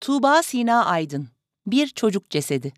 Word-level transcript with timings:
Tuğba 0.00 0.42
Sina 0.42 0.84
Aydın 0.84 1.28
Bir 1.66 1.86
Çocuk 1.86 2.30
Cesedi 2.30 2.72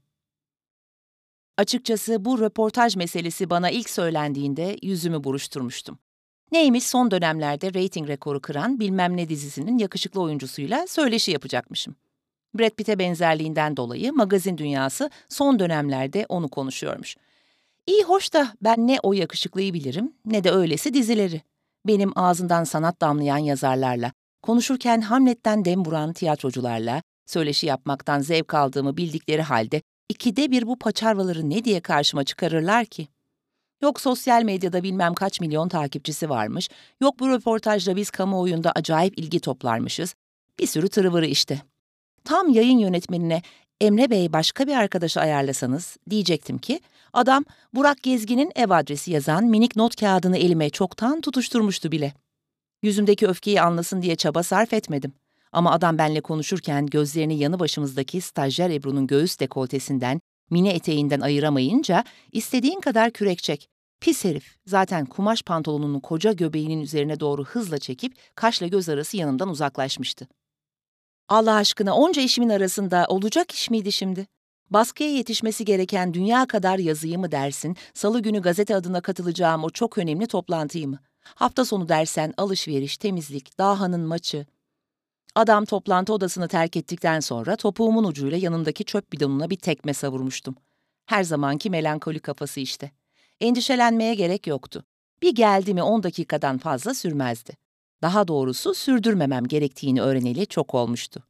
Açıkçası 1.58 2.24
bu 2.24 2.40
röportaj 2.40 2.96
meselesi 2.96 3.50
bana 3.50 3.70
ilk 3.70 3.90
söylendiğinde 3.90 4.76
yüzümü 4.82 5.24
buruşturmuştum. 5.24 5.98
Neymiş 6.52 6.84
son 6.84 7.10
dönemlerde 7.10 7.74
reyting 7.74 8.08
rekoru 8.08 8.40
kıran 8.40 8.80
bilmem 8.80 9.16
ne 9.16 9.28
dizisinin 9.28 9.78
yakışıklı 9.78 10.20
oyuncusuyla 10.20 10.86
söyleşi 10.86 11.30
yapacakmışım. 11.30 11.96
Brad 12.54 12.70
Pitt'e 12.70 12.98
benzerliğinden 12.98 13.76
dolayı 13.76 14.12
magazin 14.12 14.58
dünyası 14.58 15.10
son 15.28 15.58
dönemlerde 15.58 16.26
onu 16.28 16.48
konuşuyormuş. 16.48 17.16
İyi 17.86 18.02
hoş 18.02 18.32
da 18.32 18.54
ben 18.62 18.86
ne 18.86 18.98
o 19.02 19.12
yakışıklıyı 19.12 19.74
bilirim 19.74 20.12
ne 20.24 20.44
de 20.44 20.50
öylesi 20.50 20.94
dizileri. 20.94 21.42
Benim 21.86 22.18
ağzından 22.18 22.64
sanat 22.64 23.00
damlayan 23.00 23.38
yazarlarla, 23.38 24.12
konuşurken 24.42 25.00
Hamlet'ten 25.00 25.64
dem 25.64 25.84
vuran 25.84 26.12
tiyatrocularla, 26.12 27.02
söyleşi 27.32 27.66
yapmaktan 27.66 28.20
zevk 28.20 28.54
aldığımı 28.54 28.96
bildikleri 28.96 29.42
halde 29.42 29.82
ikide 30.08 30.50
bir 30.50 30.66
bu 30.66 30.78
paçarvaları 30.78 31.50
ne 31.50 31.64
diye 31.64 31.80
karşıma 31.80 32.24
çıkarırlar 32.24 32.86
ki? 32.86 33.08
Yok 33.82 34.00
sosyal 34.00 34.42
medyada 34.42 34.82
bilmem 34.82 35.14
kaç 35.14 35.40
milyon 35.40 35.68
takipçisi 35.68 36.30
varmış, 36.30 36.68
yok 37.00 37.20
bu 37.20 37.28
röportajla 37.28 37.96
biz 37.96 38.10
kamuoyunda 38.10 38.72
acayip 38.72 39.18
ilgi 39.18 39.40
toplarmışız. 39.40 40.14
Bir 40.58 40.66
sürü 40.66 40.88
tırıvırı 40.88 41.26
işte. 41.26 41.62
Tam 42.24 42.48
yayın 42.48 42.78
yönetmenine 42.78 43.42
Emre 43.80 44.10
Bey 44.10 44.32
başka 44.32 44.66
bir 44.66 44.72
arkadaşı 44.72 45.20
ayarlasanız 45.20 45.96
diyecektim 46.10 46.58
ki 46.58 46.80
adam 47.12 47.44
Burak 47.74 48.02
Gezgin'in 48.02 48.52
ev 48.54 48.70
adresi 48.70 49.10
yazan 49.10 49.44
minik 49.44 49.76
not 49.76 49.96
kağıdını 49.96 50.38
elime 50.38 50.70
çoktan 50.70 51.20
tutuşturmuştu 51.20 51.92
bile. 51.92 52.12
Yüzümdeki 52.82 53.26
öfkeyi 53.26 53.60
anlasın 53.60 54.02
diye 54.02 54.16
çaba 54.16 54.42
sarf 54.42 54.72
etmedim. 54.72 55.12
Ama 55.52 55.72
adam 55.72 55.98
benle 55.98 56.20
konuşurken 56.20 56.86
gözlerini 56.86 57.38
yanı 57.38 57.58
başımızdaki 57.58 58.20
stajyer 58.20 58.70
Ebru'nun 58.70 59.06
göğüs 59.06 59.40
dekoltesinden, 59.40 60.20
mini 60.50 60.68
eteğinden 60.68 61.20
ayıramayınca 61.20 62.04
istediğin 62.32 62.80
kadar 62.80 63.10
kürek 63.10 63.42
çek. 63.42 63.68
Pis 64.00 64.24
herif. 64.24 64.56
Zaten 64.66 65.06
kumaş 65.06 65.42
pantolonunu 65.42 66.00
koca 66.00 66.32
göbeğinin 66.32 66.80
üzerine 66.80 67.20
doğru 67.20 67.44
hızla 67.44 67.78
çekip 67.78 68.16
kaşla 68.34 68.66
göz 68.66 68.88
arası 68.88 69.16
yanımdan 69.16 69.48
uzaklaşmıştı. 69.48 70.28
Allah 71.28 71.54
aşkına 71.54 71.96
onca 71.96 72.22
işimin 72.22 72.48
arasında 72.48 73.06
olacak 73.08 73.50
iş 73.50 73.70
miydi 73.70 73.92
şimdi? 73.92 74.26
Baskıya 74.70 75.10
yetişmesi 75.10 75.64
gereken 75.64 76.14
dünya 76.14 76.46
kadar 76.46 76.78
yazıyı 76.78 77.18
mı 77.18 77.32
dersin, 77.32 77.76
salı 77.94 78.22
günü 78.22 78.42
gazete 78.42 78.76
adına 78.76 79.00
katılacağım 79.00 79.64
o 79.64 79.70
çok 79.70 79.98
önemli 79.98 80.26
toplantıyı 80.26 80.88
mı? 80.88 80.98
Hafta 81.34 81.64
sonu 81.64 81.88
dersen 81.88 82.34
alışveriş, 82.36 82.98
temizlik, 82.98 83.58
Daha'nın 83.58 84.00
maçı. 84.00 84.46
Adam 85.34 85.64
toplantı 85.64 86.12
odasını 86.12 86.48
terk 86.48 86.76
ettikten 86.76 87.20
sonra 87.20 87.56
topuğumun 87.56 88.04
ucuyla 88.04 88.38
yanındaki 88.38 88.84
çöp 88.84 89.12
bidonuna 89.12 89.50
bir 89.50 89.56
tekme 89.56 89.94
savurmuştum. 89.94 90.56
Her 91.06 91.24
zamanki 91.24 91.70
melankoli 91.70 92.20
kafası 92.20 92.60
işte. 92.60 92.90
Endişelenmeye 93.40 94.14
gerek 94.14 94.46
yoktu. 94.46 94.84
Bir 95.22 95.34
geldi 95.34 95.74
mi 95.74 95.82
on 95.82 96.02
dakikadan 96.02 96.58
fazla 96.58 96.94
sürmezdi. 96.94 97.56
Daha 98.02 98.28
doğrusu 98.28 98.74
sürdürmemem 98.74 99.44
gerektiğini 99.44 100.02
öğreneli 100.02 100.46
çok 100.46 100.74
olmuştu. 100.74 101.22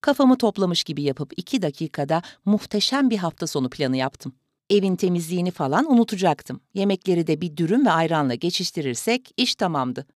Kafamı 0.00 0.38
toplamış 0.38 0.84
gibi 0.84 1.02
yapıp 1.02 1.32
iki 1.36 1.62
dakikada 1.62 2.22
muhteşem 2.44 3.10
bir 3.10 3.18
hafta 3.18 3.46
sonu 3.46 3.70
planı 3.70 3.96
yaptım. 3.96 4.32
Evin 4.70 4.96
temizliğini 4.96 5.50
falan 5.50 5.92
unutacaktım. 5.92 6.60
Yemekleri 6.74 7.26
de 7.26 7.40
bir 7.40 7.56
dürüm 7.56 7.86
ve 7.86 7.90
ayranla 7.90 8.34
geçiştirirsek 8.34 9.30
iş 9.36 9.54
tamamdı. 9.54 10.06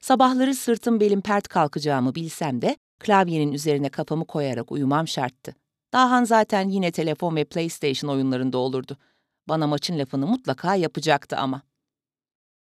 Sabahları 0.00 0.54
sırtım 0.54 1.00
belim 1.00 1.20
pert 1.20 1.48
kalkacağımı 1.48 2.14
bilsem 2.14 2.62
de 2.62 2.76
klavyenin 3.02 3.52
üzerine 3.52 3.88
kafamı 3.88 4.24
koyarak 4.24 4.72
uyumam 4.72 5.08
şarttı. 5.08 5.54
Dahan 5.92 6.24
zaten 6.24 6.68
yine 6.68 6.90
telefon 6.90 7.36
ve 7.36 7.44
PlayStation 7.44 8.10
oyunlarında 8.10 8.58
olurdu. 8.58 8.96
Bana 9.48 9.66
maçın 9.66 9.98
lafını 9.98 10.26
mutlaka 10.26 10.74
yapacaktı 10.74 11.36
ama. 11.36 11.62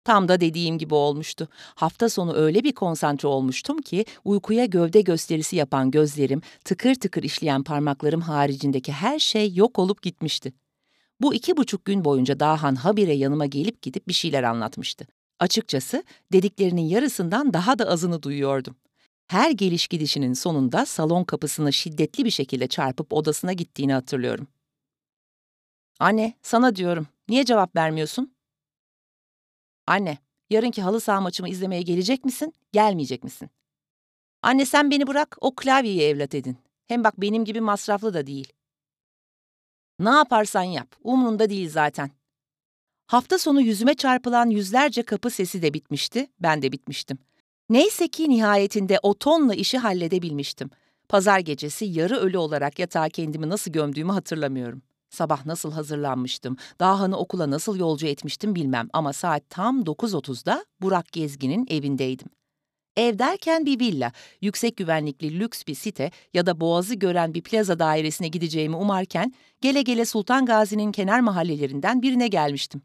Tam 0.04 0.28
da 0.28 0.40
dediğim 0.40 0.78
gibi 0.78 0.94
olmuştu. 0.94 1.48
Hafta 1.74 2.08
sonu 2.08 2.34
öyle 2.34 2.64
bir 2.64 2.72
konsantre 2.72 3.28
olmuştum 3.28 3.80
ki 3.80 4.04
uykuya 4.24 4.64
gövde 4.64 5.00
gösterisi 5.00 5.56
yapan 5.56 5.90
gözlerim, 5.90 6.42
tıkır 6.64 6.94
tıkır 6.94 7.22
işleyen 7.22 7.62
parmaklarım 7.62 8.20
haricindeki 8.20 8.92
her 8.92 9.18
şey 9.18 9.54
yok 9.54 9.78
olup 9.78 10.02
gitmişti. 10.02 10.52
Bu 11.20 11.34
iki 11.34 11.56
buçuk 11.56 11.84
gün 11.84 12.04
boyunca 12.04 12.40
Dahan 12.40 12.74
habire 12.74 13.12
yanıma 13.12 13.46
gelip 13.46 13.82
gidip 13.82 14.08
bir 14.08 14.12
şeyler 14.12 14.42
anlatmıştı. 14.42 15.06
Açıkçası 15.40 16.04
dediklerinin 16.32 16.82
yarısından 16.82 17.52
daha 17.52 17.78
da 17.78 17.84
azını 17.84 18.22
duyuyordum. 18.22 18.76
Her 19.32 19.50
geliş 19.50 19.88
gidişinin 19.88 20.32
sonunda 20.32 20.86
salon 20.86 21.24
kapısını 21.24 21.72
şiddetli 21.72 22.24
bir 22.24 22.30
şekilde 22.30 22.66
çarpıp 22.66 23.12
odasına 23.12 23.52
gittiğini 23.52 23.92
hatırlıyorum. 23.92 24.48
Anne, 26.00 26.34
sana 26.42 26.76
diyorum. 26.76 27.06
Niye 27.28 27.44
cevap 27.44 27.76
vermiyorsun? 27.76 28.34
Anne, 29.86 30.18
yarınki 30.50 30.82
halı 30.82 31.00
saha 31.00 31.20
maçımı 31.20 31.48
izlemeye 31.48 31.82
gelecek 31.82 32.24
misin, 32.24 32.54
gelmeyecek 32.72 33.24
misin? 33.24 33.50
Anne 34.42 34.66
sen 34.66 34.90
beni 34.90 35.06
bırak, 35.06 35.36
o 35.40 35.54
klavyeyi 35.54 36.02
evlat 36.02 36.34
edin. 36.34 36.58
Hem 36.88 37.04
bak 37.04 37.20
benim 37.20 37.44
gibi 37.44 37.60
masraflı 37.60 38.14
da 38.14 38.26
değil. 38.26 38.52
Ne 39.98 40.10
yaparsan 40.10 40.62
yap, 40.62 40.96
umrunda 41.00 41.50
değil 41.50 41.70
zaten. 41.70 42.10
Hafta 43.06 43.38
sonu 43.38 43.60
yüzüme 43.60 43.94
çarpılan 43.94 44.50
yüzlerce 44.50 45.02
kapı 45.02 45.30
sesi 45.30 45.62
de 45.62 45.74
bitmişti, 45.74 46.30
ben 46.40 46.62
de 46.62 46.72
bitmiştim. 46.72 47.18
Neyse 47.70 48.08
ki 48.08 48.30
nihayetinde 48.30 48.98
o 49.02 49.14
tonla 49.14 49.54
işi 49.54 49.78
halledebilmiştim. 49.78 50.70
Pazar 51.08 51.38
gecesi 51.38 51.84
yarı 51.84 52.16
ölü 52.16 52.38
olarak 52.38 52.78
yatağa 52.78 53.08
kendimi 53.08 53.48
nasıl 53.48 53.72
gömdüğümü 53.72 54.12
hatırlamıyorum. 54.12 54.82
Sabah 55.10 55.46
nasıl 55.46 55.72
hazırlanmıştım, 55.72 56.56
Dahan'ı 56.80 57.16
okula 57.16 57.50
nasıl 57.50 57.76
yolcu 57.78 58.06
etmiştim 58.06 58.54
bilmem 58.54 58.88
ama 58.92 59.12
saat 59.12 59.50
tam 59.50 59.82
9.30'da 59.82 60.64
Burak 60.80 61.12
Gezgin'in 61.12 61.66
evindeydim. 61.70 62.28
Ev 62.96 63.18
derken 63.18 63.66
bir 63.66 63.80
villa, 63.80 64.12
yüksek 64.40 64.76
güvenlikli 64.76 65.40
lüks 65.40 65.62
bir 65.68 65.74
site 65.74 66.10
ya 66.34 66.46
da 66.46 66.60
boğazı 66.60 66.94
gören 66.94 67.34
bir 67.34 67.42
plaza 67.42 67.78
dairesine 67.78 68.28
gideceğimi 68.28 68.76
umarken 68.76 69.32
gele 69.60 69.82
gele 69.82 70.04
Sultan 70.04 70.46
Gazi'nin 70.46 70.92
kenar 70.92 71.20
mahallelerinden 71.20 72.02
birine 72.02 72.28
gelmiştim. 72.28 72.82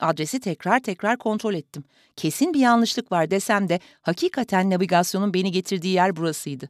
Adresi 0.00 0.40
tekrar 0.40 0.80
tekrar 0.80 1.16
kontrol 1.16 1.54
ettim. 1.54 1.84
Kesin 2.16 2.54
bir 2.54 2.60
yanlışlık 2.60 3.12
var 3.12 3.30
desem 3.30 3.68
de 3.68 3.80
hakikaten 4.02 4.70
navigasyonun 4.70 5.34
beni 5.34 5.52
getirdiği 5.52 5.94
yer 5.94 6.16
burasıydı. 6.16 6.68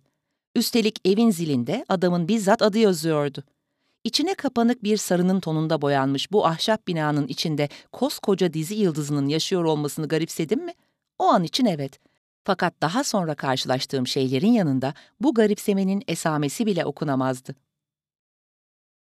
Üstelik 0.55 1.09
evin 1.09 1.31
zilinde 1.31 1.85
adamın 1.89 2.29
bizzat 2.29 2.63
adı 2.63 2.79
yazıyordu. 2.79 3.45
İçine 4.05 4.35
kapanık 4.35 4.83
bir 4.83 4.97
sarının 4.97 5.41
tonunda 5.41 5.83
boyanmış 5.83 6.33
bu 6.33 6.47
ahşap 6.47 6.89
binanın 6.89 7.27
içinde 7.27 7.69
koskoca 7.93 8.53
dizi 8.53 8.75
yıldızının 8.75 9.27
yaşıyor 9.27 9.65
olmasını 9.65 10.09
garipsedim 10.09 10.65
mi? 10.65 10.73
O 11.19 11.25
an 11.25 11.45
için 11.45 11.67
evet. 11.67 11.99
Fakat 12.45 12.83
daha 12.83 13.05
sonra 13.05 13.35
karşılaştığım 13.35 14.07
şeylerin 14.07 14.53
yanında 14.53 14.95
bu 15.21 15.35
garipsemenin 15.35 16.03
esamesi 16.09 16.67
bile 16.67 16.85
okunamazdı. 16.85 17.55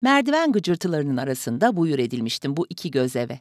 Merdiven 0.02 0.52
gıcırtılarının 0.52 1.18
arasında 1.18 1.78
buyur 1.78 2.00
edilmiştim 2.00 2.58
bu 2.58 2.66
iki 2.70 2.92
göz 2.92 3.16
eve. 3.16 3.40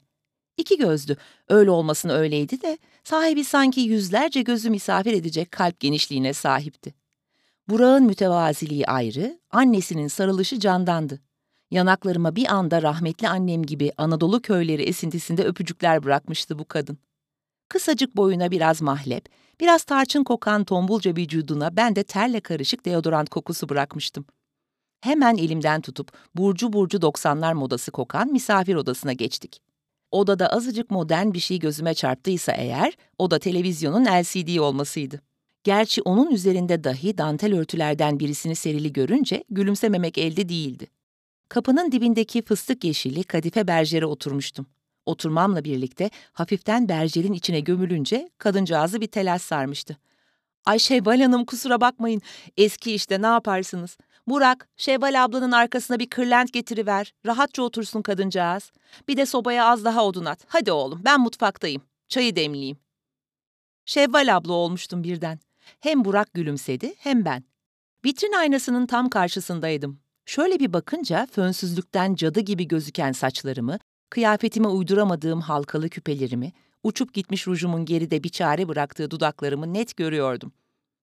İki 0.56 0.78
gözlü, 0.78 1.16
öyle 1.48 1.70
olmasın 1.70 2.08
öyleydi 2.08 2.62
de 2.62 2.78
sahibi 3.04 3.44
sanki 3.44 3.80
yüzlerce 3.80 4.42
gözü 4.42 4.70
misafir 4.70 5.12
edecek 5.12 5.52
kalp 5.52 5.80
genişliğine 5.80 6.32
sahipti. 6.32 6.94
Burak'ın 7.68 8.04
mütevaziliği 8.04 8.86
ayrı, 8.86 9.40
annesinin 9.50 10.08
sarılışı 10.08 10.60
candandı. 10.60 11.20
Yanaklarıma 11.70 12.36
bir 12.36 12.52
anda 12.54 12.82
rahmetli 12.82 13.28
annem 13.28 13.62
gibi 13.62 13.92
Anadolu 13.96 14.42
köyleri 14.42 14.82
esintisinde 14.82 15.44
öpücükler 15.44 16.04
bırakmıştı 16.04 16.58
bu 16.58 16.64
kadın. 16.64 16.98
Kısacık 17.68 18.16
boyuna 18.16 18.50
biraz 18.50 18.82
mahlep, 18.82 19.28
biraz 19.60 19.84
tarçın 19.84 20.24
kokan 20.24 20.64
tombulca 20.64 21.16
vücuduna 21.16 21.76
ben 21.76 21.96
de 21.96 22.04
terle 22.04 22.40
karışık 22.40 22.84
deodorant 22.84 23.28
kokusu 23.28 23.68
bırakmıştım. 23.68 24.26
Hemen 25.00 25.36
elimden 25.36 25.80
tutup 25.80 26.12
burcu 26.34 26.72
burcu 26.72 27.02
doksanlar 27.02 27.52
modası 27.52 27.90
kokan 27.90 28.32
misafir 28.32 28.74
odasına 28.74 29.12
geçtik. 29.12 29.73
Odada 30.14 30.48
azıcık 30.48 30.90
modern 30.90 31.32
bir 31.32 31.40
şey 31.40 31.58
gözüme 31.58 31.94
çarptıysa 31.94 32.52
eğer, 32.52 32.92
o 33.18 33.30
da 33.30 33.38
televizyonun 33.38 34.04
LCD 34.04 34.58
olmasıydı. 34.58 35.20
Gerçi 35.64 36.02
onun 36.02 36.30
üzerinde 36.30 36.84
dahi 36.84 37.18
dantel 37.18 37.54
örtülerden 37.54 38.20
birisini 38.20 38.56
serili 38.56 38.92
görünce 38.92 39.44
gülümsememek 39.50 40.18
elde 40.18 40.48
değildi. 40.48 40.86
Kapının 41.48 41.92
dibindeki 41.92 42.42
fıstık 42.42 42.84
yeşili 42.84 43.24
kadife 43.24 43.66
berjere 43.66 44.06
oturmuştum. 44.06 44.66
Oturmamla 45.06 45.64
birlikte 45.64 46.10
hafiften 46.32 46.88
berjerin 46.88 47.32
içine 47.32 47.60
gömülünce 47.60 48.28
kadıncağızı 48.38 49.00
bir 49.00 49.06
telaş 49.06 49.42
sarmıştı. 49.42 49.98
Ay 50.64 50.78
Şevval 50.78 51.20
Hanım 51.20 51.44
kusura 51.44 51.80
bakmayın. 51.80 52.22
Eski 52.56 52.94
işte 52.94 53.22
ne 53.22 53.26
yaparsınız? 53.26 53.98
Burak, 54.26 54.68
Şevval 54.76 55.24
ablanın 55.24 55.52
arkasına 55.52 55.98
bir 55.98 56.10
kırlent 56.10 56.52
getiriver. 56.52 57.14
Rahatça 57.26 57.62
otursun 57.62 58.02
kadıncağız. 58.02 58.72
Bir 59.08 59.16
de 59.16 59.26
sobaya 59.26 59.66
az 59.66 59.84
daha 59.84 60.04
odun 60.04 60.24
at. 60.24 60.44
Hadi 60.48 60.72
oğlum 60.72 61.00
ben 61.04 61.20
mutfaktayım. 61.20 61.82
Çayı 62.08 62.36
demleyeyim. 62.36 62.76
Şevval 63.84 64.36
abla 64.36 64.52
olmuştum 64.52 65.04
birden. 65.04 65.38
Hem 65.80 66.04
Burak 66.04 66.34
gülümsedi 66.34 66.94
hem 66.98 67.24
ben. 67.24 67.44
Vitrin 68.04 68.32
aynasının 68.32 68.86
tam 68.86 69.08
karşısındaydım. 69.08 70.00
Şöyle 70.26 70.60
bir 70.60 70.72
bakınca 70.72 71.26
fönsüzlükten 71.26 72.14
cadı 72.14 72.40
gibi 72.40 72.68
gözüken 72.68 73.12
saçlarımı, 73.12 73.78
kıyafetime 74.10 74.68
uyduramadığım 74.68 75.40
halkalı 75.40 75.88
küpelerimi, 75.88 76.52
uçup 76.82 77.14
gitmiş 77.14 77.46
rujumun 77.46 77.84
geride 77.84 78.24
bir 78.24 78.28
çare 78.28 78.68
bıraktığı 78.68 79.10
dudaklarımı 79.10 79.74
net 79.74 79.96
görüyordum. 79.96 80.52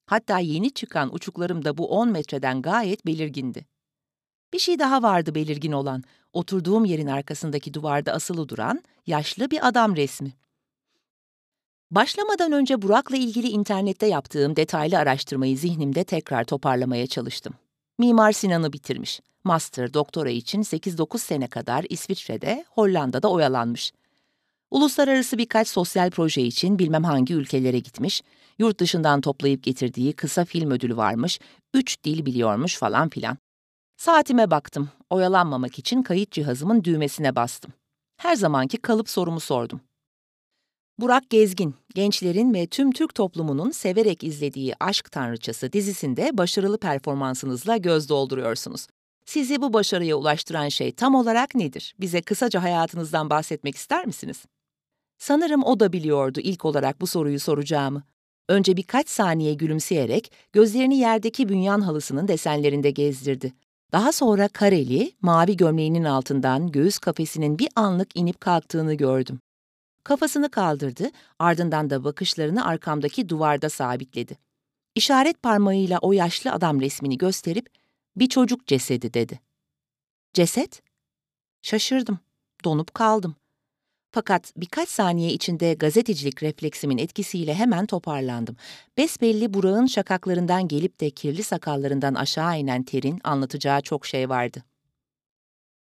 Hatta 0.06 0.40
yeni 0.40 0.72
çıkan 0.72 1.16
uçuklarım 1.16 1.66
da 1.66 1.78
bu 1.78 1.88
10 1.88 2.10
metreden 2.10 2.62
gayet 2.62 3.06
belirgindi. 3.06 3.66
Bir 4.54 4.60
şey 4.60 4.80
daha 4.80 5.04
vardı 5.04 5.36
belirgin 5.36 5.72
olan, 5.72 6.04
oturduğum 6.34 6.86
yerin 6.86 7.08
arkasındaki 7.08 7.74
duvarda 7.74 8.14
asılı 8.14 8.50
duran 8.50 8.84
yaşlı 9.08 9.52
bir 9.52 9.68
adam 9.68 9.96
resmi. 9.96 10.34
Başlamadan 11.92 12.52
önce 12.52 12.82
Burak'la 12.82 13.18
ilgili 13.18 13.48
internette 13.48 14.08
yaptığım 14.08 14.56
detaylı 14.56 14.98
araştırmayı 14.98 15.58
zihnimde 15.58 16.04
tekrar 16.04 16.44
toparlamaya 16.44 17.08
çalıştım. 17.08 17.54
Mimar 18.00 18.32
Sinan'ı 18.32 18.74
bitirmiş. 18.74 19.20
Master, 19.44 19.94
doktora 19.94 20.30
için 20.30 20.62
8-9 20.62 21.18
sene 21.18 21.48
kadar 21.48 21.86
İsviçre'de, 21.90 22.66
Hollanda'da 22.70 23.32
oyalanmış. 23.32 23.92
Uluslararası 24.72 25.38
birkaç 25.38 25.68
sosyal 25.68 26.10
proje 26.10 26.42
için 26.42 26.80
bilmem 26.80 27.04
hangi 27.04 27.34
ülkelere 27.34 27.80
gitmiş, 27.80 28.22
yurt 28.60 28.80
dışından 28.80 29.22
toplayıp 29.22 29.64
getirdiği 29.64 30.14
kısa 30.14 30.46
film 30.46 30.72
ödülü 30.72 30.98
varmış, 30.98 31.40
üç 31.74 32.04
dil 32.04 32.26
biliyormuş 32.26 32.78
falan 32.78 33.10
filan. 33.10 33.38
Saatime 33.98 34.52
baktım, 34.52 34.90
oyalanmamak 35.10 35.80
için 35.80 36.04
kayıt 36.04 36.32
cihazımın 36.32 36.84
düğmesine 36.84 37.36
bastım. 37.36 37.74
Her 38.18 38.36
zamanki 38.36 38.78
kalıp 38.78 39.10
sorumu 39.10 39.40
sordum. 39.40 39.82
Burak 41.00 41.30
Gezgin, 41.30 41.76
gençlerin 41.96 42.54
ve 42.54 42.68
tüm 42.68 42.92
Türk 42.92 43.16
toplumunun 43.16 43.72
severek 43.72 44.24
izlediği 44.24 44.74
Aşk 44.80 45.12
Tanrıçası 45.12 45.74
dizisinde 45.74 46.38
başarılı 46.38 46.78
performansınızla 46.78 47.78
göz 47.78 48.10
dolduruyorsunuz. 48.10 48.88
Sizi 49.26 49.62
bu 49.62 49.74
başarıya 49.74 50.16
ulaştıran 50.16 50.70
şey 50.70 50.92
tam 50.92 51.16
olarak 51.16 51.56
nedir? 51.56 51.96
Bize 52.00 52.22
kısaca 52.22 52.64
hayatınızdan 52.64 53.30
bahsetmek 53.30 53.76
ister 53.76 54.06
misiniz? 54.06 54.46
Sanırım 55.22 55.64
o 55.64 55.80
da 55.80 55.94
biliyordu 55.94 56.40
ilk 56.44 56.66
olarak 56.66 57.02
bu 57.02 57.08
soruyu 57.08 57.40
soracağımı. 57.40 58.04
Önce 58.50 58.78
birkaç 58.78 59.10
saniye 59.10 59.54
gülümseyerek 59.54 60.32
gözlerini 60.54 60.98
yerdeki 60.98 61.50
bünyan 61.50 61.82
halısının 61.82 62.28
desenlerinde 62.28 62.92
gezdirdi. 62.92 63.54
Daha 63.92 64.12
sonra 64.12 64.48
kareli, 64.48 65.12
mavi 65.22 65.58
gömleğinin 65.58 66.04
altından 66.04 66.72
göğüs 66.72 66.98
kafesinin 66.98 67.60
bir 67.60 67.70
anlık 67.76 68.16
inip 68.16 68.42
kalktığını 68.42 68.94
gördüm. 68.94 69.40
Kafasını 70.04 70.52
kaldırdı, 70.52 71.10
ardından 71.40 71.90
da 71.90 72.04
bakışlarını 72.04 72.66
arkamdaki 72.66 73.30
duvarda 73.30 73.70
sabitledi. 73.70 74.38
İşaret 74.96 75.44
parmağıyla 75.44 76.00
o 76.00 76.14
yaşlı 76.14 76.52
adam 76.52 76.82
resmini 76.82 77.18
gösterip, 77.18 77.70
bir 78.16 78.30
çocuk 78.30 78.68
cesedi 78.68 79.14
dedi. 79.14 79.40
Ceset? 80.34 80.82
Şaşırdım, 81.62 82.20
donup 82.64 82.94
kaldım. 82.94 83.36
Fakat 84.14 84.54
birkaç 84.58 84.90
saniye 84.90 85.32
içinde 85.32 85.74
gazetecilik 85.74 86.44
refleksimin 86.44 86.98
etkisiyle 86.98 87.54
hemen 87.56 87.86
toparlandım. 87.86 88.56
Besbelli 88.98 89.54
Burak'ın 89.54 89.86
şakaklarından 89.86 90.68
gelip 90.68 91.00
de 91.00 91.10
kirli 91.10 91.44
sakallarından 91.44 92.14
aşağı 92.14 92.60
inen 92.60 92.84
terin 92.84 93.22
anlatacağı 93.24 93.82
çok 93.82 94.06
şey 94.06 94.30
vardı. 94.30 94.64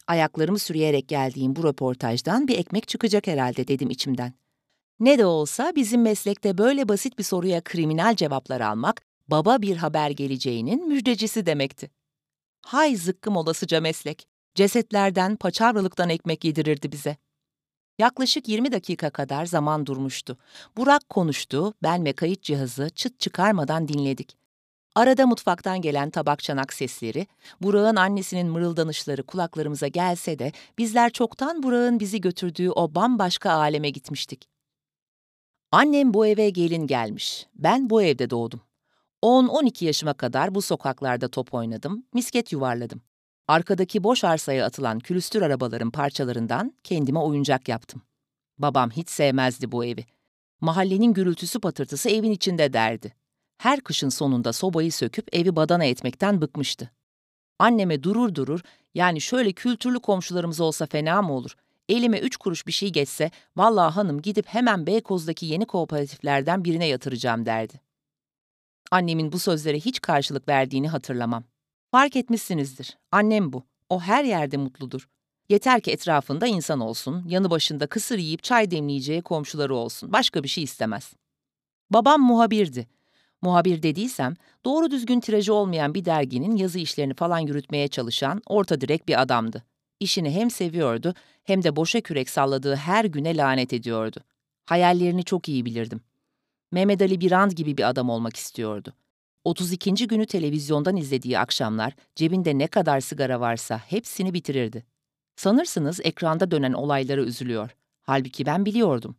Ayaklarımı 0.08 0.60
sürüyerek 0.60 1.08
geldiğim 1.08 1.56
bu 1.56 1.64
röportajdan 1.64 2.48
bir 2.48 2.58
ekmek 2.58 2.88
çıkacak 2.88 3.28
herhalde 3.28 3.68
dedim 3.68 3.90
içimden. 3.90 4.34
Ne 5.00 5.18
de 5.18 5.26
olsa 5.26 5.74
bizim 5.76 6.02
meslekte 6.02 6.58
böyle 6.58 6.90
basit 6.90 7.20
bir 7.20 7.24
soruya 7.24 7.62
kriminal 7.62 8.16
cevaplar 8.16 8.62
almak, 8.62 9.02
baba 9.28 9.62
bir 9.62 9.78
haber 9.78 10.10
geleceğinin 10.10 10.88
müjdecisi 10.88 11.46
demekti. 11.46 11.92
Hay 12.62 12.96
zıkkım 12.96 13.38
olasıca 13.38 13.82
meslek. 13.82 14.28
Cesetlerden, 14.56 15.36
paçavralıktan 15.36 16.10
ekmek 16.10 16.46
yedirirdi 16.46 16.92
bize. 16.92 17.18
Yaklaşık 18.00 18.48
20 18.48 18.72
dakika 18.72 19.10
kadar 19.10 19.46
zaman 19.46 19.86
durmuştu. 19.86 20.38
Burak 20.78 21.10
konuştu, 21.10 21.74
ben 21.84 22.06
ve 22.06 22.14
kayıt 22.14 22.42
cihazı 22.42 22.90
çıt 22.90 23.20
çıkarmadan 23.20 23.88
dinledik. 23.88 24.38
Arada 24.96 25.28
mutfaktan 25.28 25.82
gelen 25.82 26.10
tabak 26.10 26.44
çanak 26.44 26.74
sesleri, 26.74 27.28
Burak'ın 27.62 27.96
annesinin 27.96 28.48
mırıldanışları 28.48 29.24
kulaklarımıza 29.24 29.88
gelse 29.88 30.40
de 30.40 30.52
bizler 30.78 31.10
çoktan 31.10 31.64
Burak'ın 31.64 32.00
bizi 32.00 32.22
götürdüğü 32.22 32.70
o 32.70 32.96
bambaşka 32.96 33.52
aleme 33.52 33.90
gitmiştik. 33.90 34.50
Annem 35.72 36.14
bu 36.14 36.28
eve 36.28 36.50
gelin 36.50 36.88
gelmiş. 36.88 37.48
Ben 37.56 37.90
bu 37.90 38.04
evde 38.04 38.30
doğdum. 38.30 38.62
10-12 39.24 39.86
yaşıma 39.86 40.14
kadar 40.14 40.56
bu 40.56 40.62
sokaklarda 40.62 41.28
top 41.28 41.54
oynadım, 41.54 42.06
misket 42.14 42.52
yuvarladım. 42.52 43.02
Arkadaki 43.48 44.04
boş 44.04 44.24
arsaya 44.24 44.66
atılan 44.66 45.00
külüstür 45.00 45.42
arabaların 45.42 45.92
parçalarından 45.92 46.74
kendime 46.84 47.20
oyuncak 47.20 47.68
yaptım. 47.68 48.02
Babam 48.58 48.92
hiç 48.92 49.10
sevmezdi 49.10 49.72
bu 49.72 49.86
evi. 49.86 50.06
Mahallenin 50.62 51.14
gürültüsü 51.14 51.60
patırtısı 51.60 52.10
evin 52.10 52.32
içinde 52.32 52.74
derdi. 52.74 53.14
Her 53.58 53.82
kışın 53.82 54.10
sonunda 54.10 54.54
sobayı 54.54 54.92
söküp 54.92 55.36
evi 55.36 55.56
badana 55.56 55.86
etmekten 55.86 56.42
bıkmıştı. 56.42 56.92
Anneme 57.60 58.04
durur 58.04 58.36
durur, 58.36 58.62
yani 58.94 59.22
şöyle 59.22 59.54
kültürlü 59.54 60.00
komşularımız 60.00 60.60
olsa 60.60 60.86
fena 60.86 61.22
mı 61.22 61.34
olur? 61.34 61.56
Elime 61.90 62.20
üç 62.20 62.38
kuruş 62.38 62.68
bir 62.68 62.72
şey 62.72 62.92
geçse, 62.92 63.32
vallahi 63.56 63.94
hanım 63.94 64.22
gidip 64.22 64.48
hemen 64.48 64.88
Beykoz'daki 64.88 65.46
yeni 65.46 65.66
kooperatiflerden 65.66 66.64
birine 66.66 66.88
yatıracağım 66.88 67.46
derdi. 67.46 67.82
Annemin 68.92 69.32
bu 69.32 69.40
sözlere 69.40 69.80
hiç 69.80 70.02
karşılık 70.02 70.48
verdiğini 70.48 70.90
hatırlamam. 70.90 71.44
Fark 71.98 72.16
etmişsinizdir. 72.16 72.98
Annem 73.12 73.54
bu. 73.54 73.64
O 73.90 74.00
her 74.02 74.24
yerde 74.24 74.58
mutludur. 74.58 75.10
Yeter 75.50 75.82
ki 75.82 75.92
etrafında 75.92 76.48
insan 76.48 76.80
olsun, 76.80 77.24
yanı 77.28 77.50
başında 77.50 77.88
kısır 77.88 78.18
yiyip 78.18 78.44
çay 78.44 78.72
demleyeceği 78.72 79.22
komşuları 79.22 79.76
olsun. 79.76 80.14
Başka 80.14 80.44
bir 80.44 80.48
şey 80.48 80.64
istemez. 80.64 81.14
Babam 81.90 82.22
muhabirdi. 82.22 82.88
Muhabir 83.42 83.84
dediysem, 83.84 84.36
doğru 84.66 84.92
düzgün 84.92 85.20
tirajı 85.20 85.54
olmayan 85.54 85.94
bir 85.94 86.06
derginin 86.06 86.56
yazı 86.56 86.80
işlerini 86.80 87.14
falan 87.14 87.40
yürütmeye 87.40 87.88
çalışan 87.88 88.42
orta 88.46 88.82
direk 88.82 89.08
bir 89.08 89.22
adamdı. 89.22 89.64
İşini 90.00 90.32
hem 90.32 90.52
seviyordu 90.52 91.14
hem 91.44 91.64
de 91.64 91.76
boşa 91.76 92.02
kürek 92.02 92.30
salladığı 92.30 92.76
her 92.76 93.06
güne 93.06 93.38
lanet 93.38 93.74
ediyordu. 93.74 94.20
Hayallerini 94.66 95.24
çok 95.24 95.50
iyi 95.50 95.66
bilirdim. 95.66 96.02
Mehmet 96.72 97.02
Ali 97.02 97.22
Birand 97.22 97.52
gibi 97.52 97.78
bir 97.78 97.90
adam 97.90 98.10
olmak 98.10 98.36
istiyordu. 98.36 98.94
32. 99.44 100.08
günü 100.08 100.26
televizyondan 100.26 100.96
izlediği 100.96 101.40
akşamlar 101.40 101.94
cebinde 102.16 102.58
ne 102.58 102.68
kadar 102.68 103.00
sigara 103.00 103.40
varsa 103.40 103.78
hepsini 103.78 104.34
bitirirdi. 104.34 104.86
Sanırsınız 105.36 106.00
ekranda 106.04 106.52
dönen 106.52 106.74
olaylara 106.74 107.22
üzülüyor. 107.22 107.76
Halbuki 108.02 108.46
ben 108.46 108.66
biliyordum. 108.66 109.16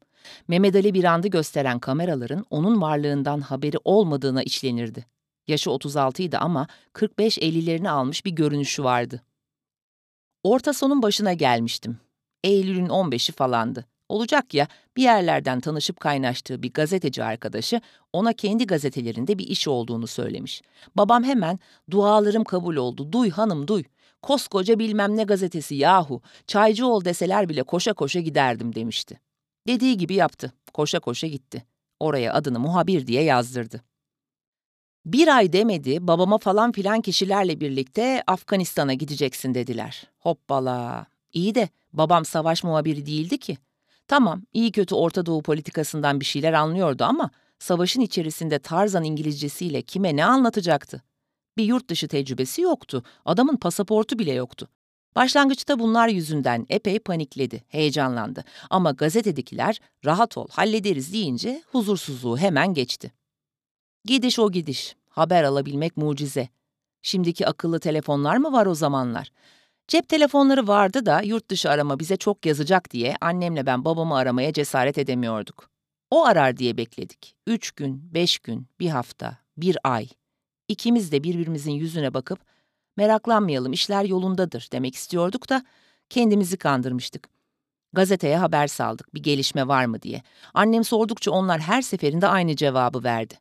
Mehmet 0.48 0.76
Ali 0.76 0.94
Birand'ı 0.94 1.28
gösteren 1.28 1.78
kameraların 1.78 2.44
onun 2.50 2.80
varlığından 2.80 3.40
haberi 3.40 3.76
olmadığına 3.84 4.42
içlenirdi. 4.42 5.06
Yaşı 5.48 5.70
36 5.70 6.22
idi 6.22 6.38
ama 6.38 6.66
45-50'lerini 6.94 7.88
almış 7.88 8.24
bir 8.24 8.30
görünüşü 8.30 8.84
vardı. 8.84 9.22
Orta 10.42 10.72
sonun 10.72 11.02
başına 11.02 11.32
gelmiştim. 11.32 11.98
Eylül'ün 12.44 12.86
15'i 12.86 13.32
falandı. 13.34 13.84
Olacak 14.08 14.54
ya 14.54 14.68
bir 14.96 15.02
yerlerden 15.02 15.60
tanışıp 15.60 16.00
kaynaştığı 16.00 16.62
bir 16.62 16.72
gazeteci 16.72 17.24
arkadaşı 17.24 17.80
ona 18.12 18.32
kendi 18.32 18.66
gazetelerinde 18.66 19.38
bir 19.38 19.46
iş 19.46 19.68
olduğunu 19.68 20.06
söylemiş. 20.06 20.62
Babam 20.96 21.24
hemen 21.24 21.58
dualarım 21.90 22.44
kabul 22.44 22.76
oldu 22.76 23.12
duy 23.12 23.30
hanım 23.30 23.68
duy. 23.68 23.82
Koskoca 24.22 24.78
bilmem 24.78 25.16
ne 25.16 25.24
gazetesi 25.24 25.74
yahu 25.74 26.22
çaycı 26.46 26.86
ol 26.86 27.04
deseler 27.04 27.48
bile 27.48 27.62
koşa 27.62 27.92
koşa 27.92 28.20
giderdim 28.20 28.74
demişti. 28.74 29.20
Dediği 29.66 29.96
gibi 29.96 30.14
yaptı 30.14 30.52
koşa 30.74 31.00
koşa 31.00 31.26
gitti. 31.26 31.64
Oraya 32.00 32.34
adını 32.34 32.58
muhabir 32.58 33.06
diye 33.06 33.22
yazdırdı. 33.22 33.82
Bir 35.06 35.36
ay 35.36 35.52
demedi, 35.52 36.06
babama 36.06 36.38
falan 36.38 36.72
filan 36.72 37.00
kişilerle 37.00 37.60
birlikte 37.60 38.22
Afganistan'a 38.26 38.94
gideceksin 38.94 39.54
dediler. 39.54 40.04
Hoppala. 40.18 41.06
İyi 41.32 41.54
de 41.54 41.68
babam 41.92 42.24
savaş 42.24 42.64
muhabiri 42.64 43.06
değildi 43.06 43.38
ki. 43.38 43.58
Tamam, 44.08 44.42
iyi 44.52 44.72
kötü 44.72 44.94
Orta 44.94 45.26
Doğu 45.26 45.42
politikasından 45.42 46.20
bir 46.20 46.24
şeyler 46.24 46.52
anlıyordu 46.52 47.04
ama 47.04 47.30
savaşın 47.58 48.00
içerisinde 48.00 48.58
Tarzan 48.58 49.04
İngilizcesiyle 49.04 49.82
kime 49.82 50.16
ne 50.16 50.24
anlatacaktı? 50.24 51.02
Bir 51.56 51.64
yurt 51.64 51.88
dışı 51.90 52.08
tecrübesi 52.08 52.62
yoktu, 52.62 53.02
adamın 53.24 53.56
pasaportu 53.56 54.18
bile 54.18 54.32
yoktu. 54.32 54.68
Başlangıçta 55.16 55.78
bunlar 55.78 56.08
yüzünden 56.08 56.66
epey 56.68 56.98
panikledi, 56.98 57.64
heyecanlandı. 57.68 58.44
Ama 58.70 58.90
gazetedekiler 58.90 59.80
rahat 60.04 60.36
ol, 60.36 60.46
hallederiz 60.50 61.12
deyince 61.12 61.62
huzursuzluğu 61.66 62.38
hemen 62.38 62.74
geçti. 62.74 63.12
Gidiş 64.04 64.38
o 64.38 64.52
gidiş, 64.52 64.96
haber 65.08 65.44
alabilmek 65.44 65.96
mucize. 65.96 66.48
Şimdiki 67.02 67.46
akıllı 67.46 67.80
telefonlar 67.80 68.36
mı 68.36 68.52
var 68.52 68.66
o 68.66 68.74
zamanlar? 68.74 69.32
Cep 69.88 70.08
telefonları 70.08 70.68
vardı 70.68 71.06
da 71.06 71.22
yurt 71.22 71.48
dışı 71.50 71.70
arama 71.70 71.98
bize 71.98 72.16
çok 72.16 72.46
yazacak 72.46 72.90
diye 72.90 73.16
annemle 73.20 73.66
ben 73.66 73.84
babamı 73.84 74.16
aramaya 74.16 74.52
cesaret 74.52 74.98
edemiyorduk. 74.98 75.70
O 76.10 76.24
arar 76.24 76.56
diye 76.56 76.76
bekledik. 76.76 77.34
Üç 77.46 77.70
gün, 77.70 78.14
beş 78.14 78.38
gün, 78.38 78.66
bir 78.80 78.88
hafta, 78.88 79.38
bir 79.56 79.78
ay. 79.84 80.08
İkimiz 80.68 81.12
de 81.12 81.24
birbirimizin 81.24 81.72
yüzüne 81.72 82.14
bakıp 82.14 82.38
meraklanmayalım 82.96 83.72
işler 83.72 84.04
yolundadır 84.04 84.68
demek 84.72 84.94
istiyorduk 84.94 85.48
da 85.48 85.64
kendimizi 86.08 86.56
kandırmıştık. 86.56 87.28
Gazeteye 87.92 88.36
haber 88.36 88.66
saldık 88.66 89.14
bir 89.14 89.22
gelişme 89.22 89.68
var 89.68 89.84
mı 89.84 90.02
diye. 90.02 90.22
Annem 90.54 90.84
sordukça 90.84 91.30
onlar 91.30 91.60
her 91.60 91.82
seferinde 91.82 92.26
aynı 92.26 92.56
cevabı 92.56 93.04
verdi. 93.04 93.34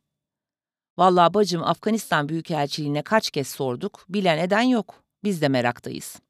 Vallahi 0.98 1.34
bacım 1.34 1.62
Afganistan 1.62 2.28
Büyükelçiliğine 2.28 3.02
kaç 3.02 3.30
kez 3.30 3.48
sorduk, 3.48 4.04
bilen 4.08 4.38
eden 4.38 4.62
yok. 4.62 5.02
Biz 5.24 5.42
de 5.42 5.48
meraktayız. 5.48 6.20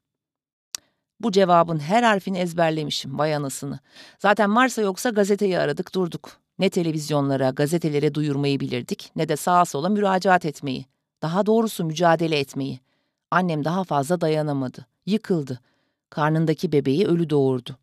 Bu 1.19 1.31
cevabın 1.31 1.79
her 1.79 2.03
harfini 2.03 2.37
ezberlemişim, 2.37 3.19
vay 3.19 3.35
anasını. 3.35 3.79
Zaten 4.19 4.55
varsa 4.55 4.81
yoksa 4.81 5.09
gazeteyi 5.09 5.59
aradık 5.59 5.95
durduk. 5.95 6.31
Ne 6.59 6.69
televizyonlara, 6.69 7.49
gazetelere 7.49 8.13
duyurmayı 8.13 8.59
bilirdik, 8.59 9.11
ne 9.15 9.29
de 9.29 9.35
sağa 9.35 9.65
sola 9.65 9.89
müracaat 9.89 10.45
etmeyi. 10.45 10.85
Daha 11.21 11.45
doğrusu 11.45 11.85
mücadele 11.85 12.39
etmeyi. 12.39 12.79
Annem 13.31 13.63
daha 13.63 13.83
fazla 13.83 14.21
dayanamadı, 14.21 14.85
yıkıldı. 15.05 15.59
Karnındaki 16.09 16.71
bebeği 16.71 17.07
ölü 17.07 17.29
doğurdu. 17.29 17.77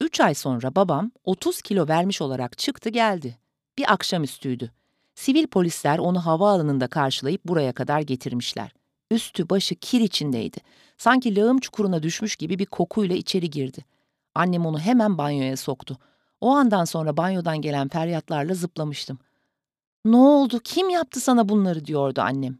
Üç 0.00 0.20
ay 0.20 0.34
sonra 0.34 0.76
babam 0.76 1.10
30 1.24 1.62
kilo 1.62 1.88
vermiş 1.88 2.22
olarak 2.22 2.58
çıktı 2.58 2.88
geldi. 2.88 3.38
Bir 3.78 3.92
akşamüstüydü. 3.92 4.70
Sivil 5.14 5.46
polisler 5.46 5.98
onu 5.98 6.26
havaalanında 6.26 6.86
karşılayıp 6.86 7.44
buraya 7.44 7.72
kadar 7.72 8.00
getirmişler. 8.00 8.72
Üstü 9.10 9.48
başı 9.48 9.74
kir 9.74 10.00
içindeydi. 10.00 10.58
Sanki 10.98 11.36
lağım 11.36 11.58
çukuruna 11.58 12.02
düşmüş 12.02 12.36
gibi 12.36 12.58
bir 12.58 12.66
kokuyla 12.66 13.16
içeri 13.16 13.50
girdi. 13.50 13.84
Annem 14.34 14.66
onu 14.66 14.80
hemen 14.80 15.18
banyoya 15.18 15.56
soktu. 15.56 15.98
O 16.40 16.50
andan 16.50 16.84
sonra 16.84 17.16
banyodan 17.16 17.58
gelen 17.60 17.88
feryatlarla 17.88 18.54
zıplamıştım. 18.54 19.18
Ne 20.04 20.16
oldu, 20.16 20.60
kim 20.64 20.88
yaptı 20.90 21.20
sana 21.20 21.48
bunları 21.48 21.84
diyordu 21.84 22.20
annem. 22.20 22.58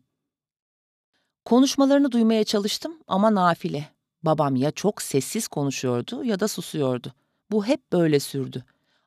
Konuşmalarını 1.45 2.13
duymaya 2.13 2.45
çalıştım 2.45 2.99
ama 3.07 3.35
nafile. 3.35 3.89
Babam 4.23 4.57
ya 4.57 4.71
çok 4.71 5.03
sessiz 5.03 5.49
konuşuyordu 5.49 6.25
ya 6.25 6.41
da 6.41 6.49
susuyordu. 6.49 7.13
Bu 7.51 7.67
hep 7.67 7.93
böyle 7.93 8.21
sürdü. 8.21 8.65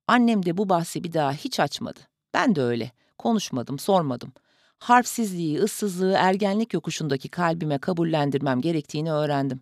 Annem 0.07 0.45
de 0.45 0.57
bu 0.57 0.69
bahsi 0.69 1.03
bir 1.03 1.13
daha 1.13 1.33
hiç 1.33 1.59
açmadı. 1.59 1.99
Ben 2.33 2.55
de 2.55 2.61
öyle. 2.61 2.91
Konuşmadım, 3.17 3.79
sormadım. 3.79 4.33
Harpsizliği, 4.81 5.59
ıssızlığı 5.59 6.13
ergenlik 6.17 6.73
yokuşundaki 6.73 7.29
kalbime 7.29 7.77
kabullendirmem 7.77 8.61
gerektiğini 8.61 9.11
öğrendim. 9.11 9.61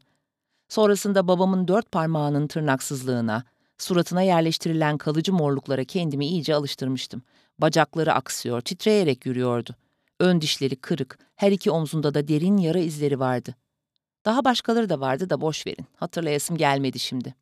Sonrasında 0.70 1.28
babamın 1.28 1.68
dört 1.68 1.92
parmağının 1.92 2.48
tırnaksızlığına, 2.48 3.44
suratına 3.78 4.22
yerleştirilen 4.22 4.98
kalıcı 4.98 5.34
morluklara 5.34 5.84
kendimi 5.84 6.28
iyice 6.28 6.56
alıştırmıştım. 6.56 7.22
Bacakları 7.60 8.14
aksıyor, 8.14 8.62
titreyerek 8.62 9.26
yürüyordu. 9.26 9.76
Ön 10.20 10.42
dişleri 10.42 10.76
kırık, 10.76 11.20
her 11.36 11.52
iki 11.52 11.72
omzunda 11.72 12.14
da 12.14 12.28
derin 12.28 12.58
yara 12.58 12.80
izleri 12.80 13.20
vardı. 13.20 13.56
Daha 14.26 14.46
başkaları 14.46 14.90
da 14.90 15.00
vardı 15.00 15.30
da 15.30 15.42
boş 15.42 15.68
verin. 15.68 15.86
Hatırlayasım 15.96 16.58
gelmedi 16.58 17.00
şimdi. 17.00 17.36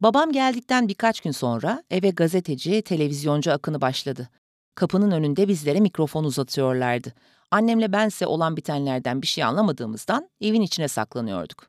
Babam 0.00 0.32
geldikten 0.32 0.88
birkaç 0.88 1.20
gün 1.20 1.30
sonra 1.30 1.82
eve 1.90 2.10
gazeteci, 2.10 2.82
televizyoncu 2.82 3.52
akını 3.52 3.80
başladı. 3.80 4.28
Kapının 4.74 5.10
önünde 5.10 5.48
bizlere 5.48 5.80
mikrofon 5.80 6.24
uzatıyorlardı. 6.24 7.14
Annemle 7.50 7.92
bense 7.92 8.26
olan 8.26 8.56
bitenlerden 8.56 9.22
bir 9.22 9.26
şey 9.26 9.44
anlamadığımızdan 9.44 10.30
evin 10.40 10.62
içine 10.62 10.88
saklanıyorduk. 10.88 11.66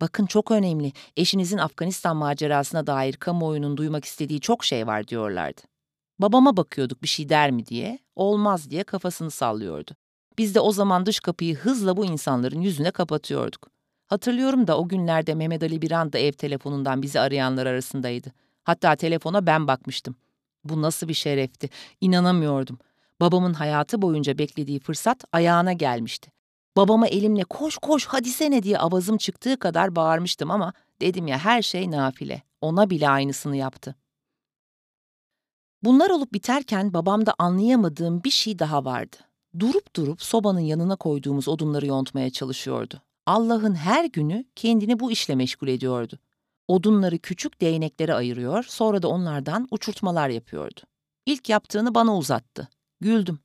Bakın 0.00 0.26
çok 0.26 0.50
önemli, 0.50 0.92
eşinizin 1.16 1.58
Afganistan 1.58 2.16
macerasına 2.16 2.86
dair 2.86 3.14
kamuoyunun 3.14 3.76
duymak 3.76 4.04
istediği 4.04 4.40
çok 4.40 4.64
şey 4.64 4.86
var 4.86 5.08
diyorlardı. 5.08 5.60
Babama 6.18 6.56
bakıyorduk 6.56 7.02
bir 7.02 7.08
şey 7.08 7.28
der 7.28 7.50
mi 7.50 7.66
diye, 7.66 7.98
olmaz 8.16 8.70
diye 8.70 8.84
kafasını 8.84 9.30
sallıyordu. 9.30 9.90
Biz 10.38 10.54
de 10.54 10.60
o 10.60 10.72
zaman 10.72 11.06
dış 11.06 11.20
kapıyı 11.20 11.56
hızla 11.56 11.96
bu 11.96 12.04
insanların 12.04 12.60
yüzüne 12.60 12.90
kapatıyorduk. 12.90 13.70
Hatırlıyorum 14.06 14.66
da 14.66 14.78
o 14.78 14.88
günlerde 14.88 15.34
Mehmet 15.34 15.62
Ali 15.62 15.82
Biran 15.82 16.12
da 16.12 16.18
ev 16.18 16.32
telefonundan 16.32 17.02
bizi 17.02 17.20
arayanlar 17.20 17.66
arasındaydı. 17.66 18.32
Hatta 18.64 18.96
telefona 18.96 19.46
ben 19.46 19.66
bakmıştım. 19.66 20.16
Bu 20.64 20.82
nasıl 20.82 21.08
bir 21.08 21.14
şerefti, 21.14 21.70
inanamıyordum. 22.00 22.78
Babamın 23.20 23.54
hayatı 23.54 24.02
boyunca 24.02 24.38
beklediği 24.38 24.80
fırsat 24.80 25.24
ayağına 25.32 25.72
gelmişti. 25.72 26.32
Babama 26.76 27.06
elimle 27.06 27.44
koş 27.44 27.76
koş 27.76 28.06
hadi 28.06 28.62
diye 28.62 28.78
avazım 28.78 29.16
çıktığı 29.16 29.58
kadar 29.58 29.96
bağırmıştım 29.96 30.50
ama 30.50 30.72
dedim 31.00 31.26
ya 31.26 31.38
her 31.38 31.62
şey 31.62 31.90
nafile. 31.90 32.42
Ona 32.60 32.90
bile 32.90 33.08
aynısını 33.08 33.56
yaptı. 33.56 33.94
Bunlar 35.82 36.10
olup 36.10 36.32
biterken 36.32 36.94
babamda 36.94 37.34
anlayamadığım 37.38 38.24
bir 38.24 38.30
şey 38.30 38.58
daha 38.58 38.84
vardı. 38.84 39.16
Durup 39.58 39.96
durup 39.96 40.22
sobanın 40.22 40.60
yanına 40.60 40.96
koyduğumuz 40.96 41.48
odunları 41.48 41.86
yontmaya 41.86 42.30
çalışıyordu. 42.30 43.02
Allah'ın 43.26 43.74
her 43.74 44.04
günü 44.04 44.44
kendini 44.56 45.00
bu 45.00 45.12
işle 45.12 45.34
meşgul 45.34 45.68
ediyordu. 45.68 46.18
Odunları 46.70 47.18
küçük 47.18 47.60
değneklere 47.60 48.14
ayırıyor, 48.14 48.64
sonra 48.64 49.02
da 49.02 49.08
onlardan 49.08 49.68
uçurtmalar 49.70 50.28
yapıyordu. 50.28 50.80
İlk 51.26 51.48
yaptığını 51.48 51.94
bana 51.94 52.16
uzattı. 52.16 52.68
Güldüm. 53.00 53.38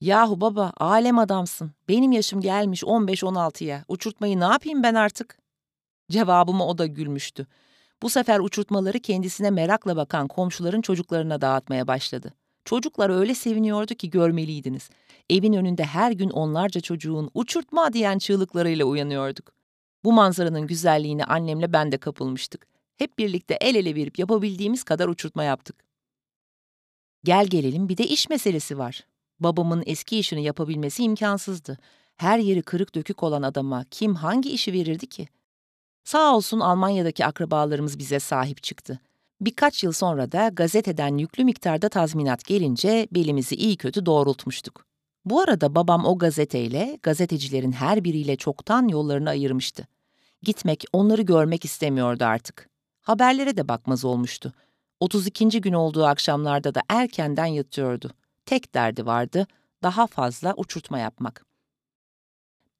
Yahu 0.00 0.40
baba, 0.40 0.72
alem 0.76 1.18
adamsın. 1.18 1.72
Benim 1.88 2.12
yaşım 2.12 2.40
gelmiş 2.40 2.82
15-16'ya. 2.82 3.84
Uçurtmayı 3.88 4.40
ne 4.40 4.44
yapayım 4.44 4.82
ben 4.82 4.94
artık? 4.94 5.38
Cevabıma 6.10 6.66
o 6.66 6.78
da 6.78 6.86
gülmüştü. 6.86 7.46
Bu 8.02 8.10
sefer 8.10 8.40
uçurtmaları 8.40 9.00
kendisine 9.00 9.50
merakla 9.50 9.96
bakan 9.96 10.28
komşuların 10.28 10.80
çocuklarına 10.80 11.40
dağıtmaya 11.40 11.86
başladı. 11.86 12.32
Çocuklar 12.64 13.10
öyle 13.10 13.34
seviniyordu 13.34 13.94
ki 13.94 14.10
görmeliydiniz. 14.10 14.90
Evin 15.30 15.52
önünde 15.52 15.84
her 15.84 16.12
gün 16.12 16.30
onlarca 16.30 16.80
çocuğun 16.80 17.30
uçurtma 17.34 17.92
diyen 17.92 18.18
çığlıklarıyla 18.18 18.84
uyanıyorduk. 18.84 19.63
Bu 20.04 20.12
manzaranın 20.12 20.66
güzelliğine 20.66 21.24
annemle 21.24 21.72
ben 21.72 21.92
de 21.92 21.98
kapılmıştık. 21.98 22.66
Hep 22.96 23.18
birlikte 23.18 23.58
el 23.60 23.74
ele 23.74 23.94
verip 23.94 24.18
yapabildiğimiz 24.18 24.84
kadar 24.84 25.08
uçurtma 25.08 25.44
yaptık. 25.44 25.84
Gel 27.24 27.46
gelelim 27.46 27.88
bir 27.88 27.96
de 27.96 28.06
iş 28.06 28.28
meselesi 28.28 28.78
var. 28.78 29.06
Babamın 29.40 29.82
eski 29.86 30.18
işini 30.18 30.44
yapabilmesi 30.44 31.02
imkansızdı. 31.04 31.78
Her 32.16 32.38
yeri 32.38 32.62
kırık 32.62 32.94
dökük 32.94 33.22
olan 33.22 33.42
adama 33.42 33.84
kim 33.90 34.14
hangi 34.14 34.50
işi 34.50 34.72
verirdi 34.72 35.06
ki? 35.06 35.28
Sağ 36.04 36.36
olsun 36.36 36.60
Almanya'daki 36.60 37.26
akrabalarımız 37.26 37.98
bize 37.98 38.20
sahip 38.20 38.62
çıktı. 38.62 39.00
Birkaç 39.40 39.84
yıl 39.84 39.92
sonra 39.92 40.32
da 40.32 40.48
gazeteden 40.48 41.18
yüklü 41.18 41.44
miktarda 41.44 41.88
tazminat 41.88 42.44
gelince 42.44 43.08
belimizi 43.12 43.54
iyi 43.54 43.76
kötü 43.76 44.06
doğrultmuştuk. 44.06 44.86
Bu 45.24 45.40
arada 45.40 45.74
babam 45.74 46.04
o 46.04 46.18
gazeteyle, 46.18 46.98
gazetecilerin 47.02 47.72
her 47.72 48.04
biriyle 48.04 48.36
çoktan 48.36 48.88
yollarını 48.88 49.30
ayırmıştı. 49.30 49.86
Gitmek, 50.44 50.84
onları 50.92 51.22
görmek 51.22 51.64
istemiyordu 51.64 52.24
artık. 52.24 52.68
Haberlere 53.02 53.56
de 53.56 53.68
bakmaz 53.68 54.04
olmuştu. 54.04 54.52
32. 55.00 55.60
gün 55.60 55.72
olduğu 55.72 56.04
akşamlarda 56.04 56.74
da 56.74 56.82
erkenden 56.88 57.46
yatıyordu. 57.46 58.10
Tek 58.46 58.74
derdi 58.74 59.06
vardı, 59.06 59.46
daha 59.82 60.06
fazla 60.06 60.54
uçurtma 60.56 60.98
yapmak. 60.98 61.44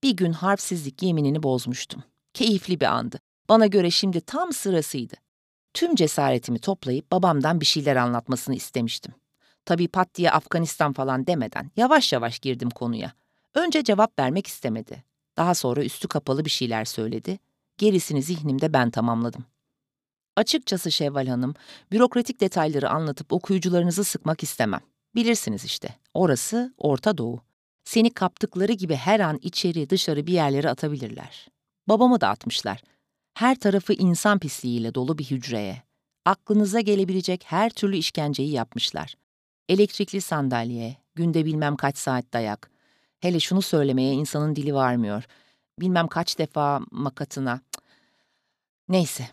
Bir 0.03 0.17
gün 0.17 0.33
harpsizlik 0.33 1.03
yeminini 1.03 1.43
bozmuştum. 1.43 2.03
Keyifli 2.35 2.81
bir 2.81 2.87
andı. 2.87 3.19
Bana 3.49 3.67
göre 3.67 3.91
şimdi 3.91 4.21
tam 4.21 4.53
sırasıydı. 4.53 5.15
Tüm 5.75 5.95
cesaretimi 5.95 6.59
toplayıp 6.59 7.13
babamdan 7.13 7.61
bir 7.61 7.67
şeyler 7.67 7.97
anlatmasını 7.97 8.55
istemiştim. 8.55 9.15
Tabii 9.65 9.89
pat 9.89 10.15
diye 10.15 10.31
Afganistan 10.31 10.93
falan 10.93 11.27
demeden 11.27 11.71
yavaş 11.77 12.13
yavaş 12.13 12.39
girdim 12.39 12.71
konuya. 12.71 13.13
Önce 13.55 13.85
cevap 13.85 14.19
vermek 14.19 14.47
istemedi. 14.47 15.05
Daha 15.37 15.55
sonra 15.55 15.85
üstü 15.85 16.09
kapalı 16.09 16.45
bir 16.45 16.51
şeyler 16.51 16.85
söyledi. 16.85 17.39
Gerisini 17.79 18.23
zihnimde 18.23 18.73
ben 18.73 18.91
tamamladım. 18.91 19.45
Açıkçası 20.37 20.93
Şevval 20.93 21.27
Hanım, 21.27 21.55
bürokratik 21.93 22.41
detayları 22.41 22.91
anlatıp 22.91 23.33
okuyucularınızı 23.33 24.05
sıkmak 24.05 24.43
istemem. 24.43 24.81
Bilirsiniz 25.15 25.65
işte, 25.65 25.89
orası 26.15 26.75
Orta 26.79 27.19
Doğu. 27.19 27.41
Seni 27.85 28.11
kaptıkları 28.11 28.73
gibi 28.73 28.95
her 28.95 29.21
an 29.21 29.39
içeri 29.43 29.91
dışarı 29.91 30.27
bir 30.27 30.33
yerlere 30.33 30.71
atabilirler. 30.71 31.49
Babamı 31.89 32.21
da 32.21 32.29
atmışlar. 32.29 32.83
Her 33.35 33.59
tarafı 33.59 33.93
insan 33.93 34.39
pisliğiyle 34.39 34.95
dolu 34.95 35.19
bir 35.19 35.25
hücreye. 35.25 35.83
Aklınıza 36.25 36.81
gelebilecek 36.81 37.45
her 37.47 37.71
türlü 37.71 37.97
işkenceyi 37.97 38.51
yapmışlar. 38.51 39.15
Elektrikli 39.69 40.21
sandalye, 40.21 40.97
günde 41.15 41.45
bilmem 41.45 41.77
kaç 41.77 41.99
saat 41.99 42.33
dayak. 42.33 42.71
Hele 43.21 43.41
şunu 43.41 43.63
söylemeye 43.63 44.13
insanın 44.15 44.57
dili 44.57 44.75
varmıyor. 44.75 45.25
Bilmem 45.81 46.09
kaç 46.09 46.39
defa 46.39 46.81
makatına. 46.91 47.61
Neyse. 48.89 49.29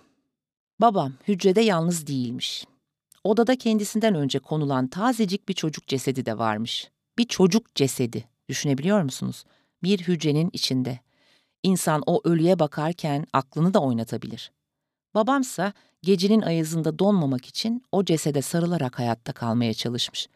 Babam 0.80 1.14
hücrede 1.28 1.62
yalnız 1.62 2.08
değilmiş. 2.08 2.66
Odada 3.24 3.58
kendisinden 3.58 4.16
önce 4.16 4.40
konulan 4.40 4.88
tazecik 4.88 5.50
bir 5.50 5.54
çocuk 5.54 5.88
cesedi 5.88 6.26
de 6.26 6.38
varmış. 6.38 6.92
Bir 7.18 7.26
çocuk 7.26 7.76
cesedi. 7.76 8.26
Düşünebiliyor 8.50 9.02
musunuz? 9.02 9.44
Bir 9.84 10.00
hücrenin 10.00 10.50
içinde. 10.54 11.00
İnsan 11.64 12.04
o 12.06 12.22
ölüye 12.24 12.60
bakarken 12.60 13.26
aklını 13.34 13.74
da 13.74 13.80
oynatabilir. 13.80 14.52
Babamsa 15.16 15.74
gecenin 16.02 16.42
ayazında 16.42 17.00
donmamak 17.00 17.46
için 17.46 17.84
o 17.92 18.06
cesede 18.06 18.42
sarılarak 18.42 19.00
hayatta 19.00 19.34
kalmaya 19.34 19.74
çalışmış. 19.74 20.28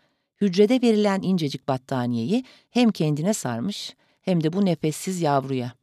Hücrede 0.41 0.81
verilen 0.81 1.21
incecik 1.21 1.67
battaniyeyi 1.67 2.43
hem 2.69 2.91
kendine 2.91 3.33
sarmış 3.33 3.95
hem 4.21 4.43
de 4.43 4.53
bu 4.53 4.65
nefessiz 4.65 5.21
yavruya. 5.21 5.73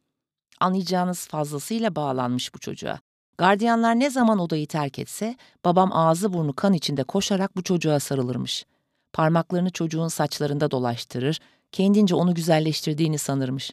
Anlayacağınız 0.62 1.26
fazlasıyla 1.26 1.97
bağlanmış 1.97 2.54
bu 2.54 2.59
çocuğa. 2.59 2.99
Gardiyanlar 3.38 4.00
ne 4.00 4.11
zaman 4.11 4.38
odayı 4.38 4.66
terk 4.66 4.99
etse, 4.99 5.37
babam 5.64 5.92
ağzı 5.92 6.33
burnu 6.33 6.52
kan 6.52 6.73
içinde 6.73 7.04
koşarak 7.04 7.57
bu 7.57 7.62
çocuğa 7.62 8.00
sarılırmış. 8.00 8.66
Parmaklarını 9.12 9.71
çocuğun 9.71 10.09
saçlarında 10.09 10.71
dolaştırır, 10.71 11.40
kendince 11.73 12.14
onu 12.14 12.35
güzelleştirdiğini 12.35 13.19
sanırmış. 13.19 13.71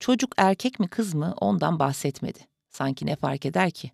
Çocuk 0.00 0.34
erkek 0.36 0.80
mi 0.80 0.88
kız 0.88 1.14
mı 1.14 1.34
ondan 1.40 1.78
bahsetmedi. 1.78 2.38
Sanki 2.68 3.06
ne 3.06 3.16
fark 3.16 3.46
eder 3.46 3.70
ki? 3.70 3.90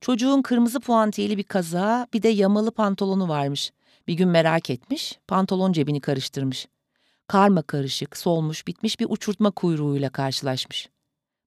Çocuğun 0.00 0.42
kırmızı 0.42 0.80
puantiyeli 0.80 1.38
bir 1.38 1.44
kazağı, 1.44 2.06
bir 2.12 2.22
de 2.22 2.28
yamalı 2.28 2.70
pantolonu 2.70 3.28
varmış. 3.28 3.72
Bir 4.06 4.14
gün 4.14 4.28
merak 4.28 4.70
etmiş, 4.70 5.18
pantolon 5.28 5.72
cebini 5.72 6.00
karıştırmış. 6.00 6.68
Karma 7.26 7.62
karışık, 7.62 8.16
solmuş, 8.16 8.66
bitmiş 8.66 9.00
bir 9.00 9.06
uçurtma 9.08 9.50
kuyruğuyla 9.50 10.10
karşılaşmış. 10.10 10.91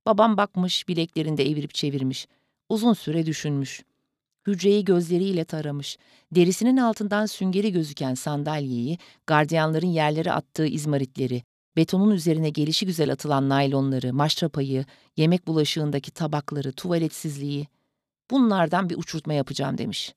Babam 0.05 0.37
bakmış, 0.37 0.87
bileklerinde 0.87 1.49
evirip 1.49 1.73
çevirmiş. 1.73 2.27
Uzun 2.69 2.93
süre 2.93 3.25
düşünmüş. 3.25 3.83
Hücreyi 4.47 4.85
gözleriyle 4.85 5.45
taramış. 5.45 5.97
Derisinin 6.31 6.77
altından 6.77 7.25
süngeri 7.25 7.71
gözüken 7.71 8.13
sandalyeyi, 8.13 8.97
gardiyanların 9.27 9.87
yerlere 9.87 10.31
attığı 10.31 10.67
izmaritleri, 10.67 11.43
betonun 11.75 12.11
üzerine 12.11 12.49
gelişi 12.49 12.85
güzel 12.85 13.11
atılan 13.11 13.49
naylonları, 13.49 14.13
maşrapayı, 14.13 14.85
yemek 15.17 15.47
bulaşığındaki 15.47 16.11
tabakları, 16.11 16.71
tuvaletsizliği. 16.71 17.67
Bunlardan 18.31 18.89
bir 18.89 18.97
uçurtma 18.97 19.33
yapacağım 19.33 19.77
demiş. 19.77 20.13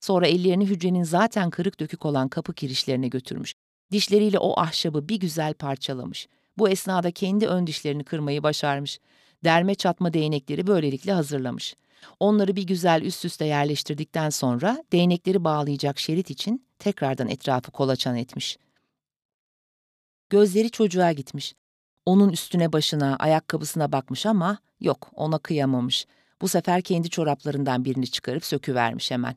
Sonra 0.00 0.26
ellerini 0.26 0.66
hücrenin 0.66 1.02
zaten 1.02 1.50
kırık 1.50 1.80
dökük 1.80 2.06
olan 2.06 2.28
kapı 2.28 2.54
kirişlerine 2.54 3.08
götürmüş. 3.08 3.54
Dişleriyle 3.92 4.38
o 4.38 4.60
ahşabı 4.60 5.08
bir 5.08 5.20
güzel 5.20 5.54
parçalamış. 5.54 6.28
Bu 6.58 6.68
esnada 6.68 7.10
kendi 7.10 7.46
ön 7.46 7.66
dişlerini 7.66 8.04
kırmayı 8.04 8.42
başarmış. 8.42 8.98
Derme 9.44 9.74
çatma 9.74 10.12
değnekleri 10.12 10.66
böylelikle 10.66 11.12
hazırlamış. 11.12 11.74
Onları 12.20 12.56
bir 12.56 12.62
güzel 12.62 13.02
üst 13.02 13.24
üste 13.24 13.44
yerleştirdikten 13.44 14.30
sonra 14.30 14.84
değnekleri 14.92 15.44
bağlayacak 15.44 15.98
şerit 15.98 16.30
için 16.30 16.66
tekrardan 16.78 17.28
etrafı 17.28 17.70
kolaçan 17.70 18.16
etmiş. 18.16 18.58
Gözleri 20.30 20.70
çocuğa 20.70 21.12
gitmiş. 21.12 21.54
Onun 22.06 22.28
üstüne 22.28 22.72
başına, 22.72 23.16
ayakkabısına 23.16 23.92
bakmış 23.92 24.26
ama 24.26 24.58
yok 24.80 25.10
ona 25.14 25.38
kıyamamış. 25.38 26.06
Bu 26.42 26.48
sefer 26.48 26.82
kendi 26.82 27.10
çoraplarından 27.10 27.84
birini 27.84 28.06
çıkarıp 28.10 28.44
söküvermiş 28.44 29.10
hemen. 29.10 29.36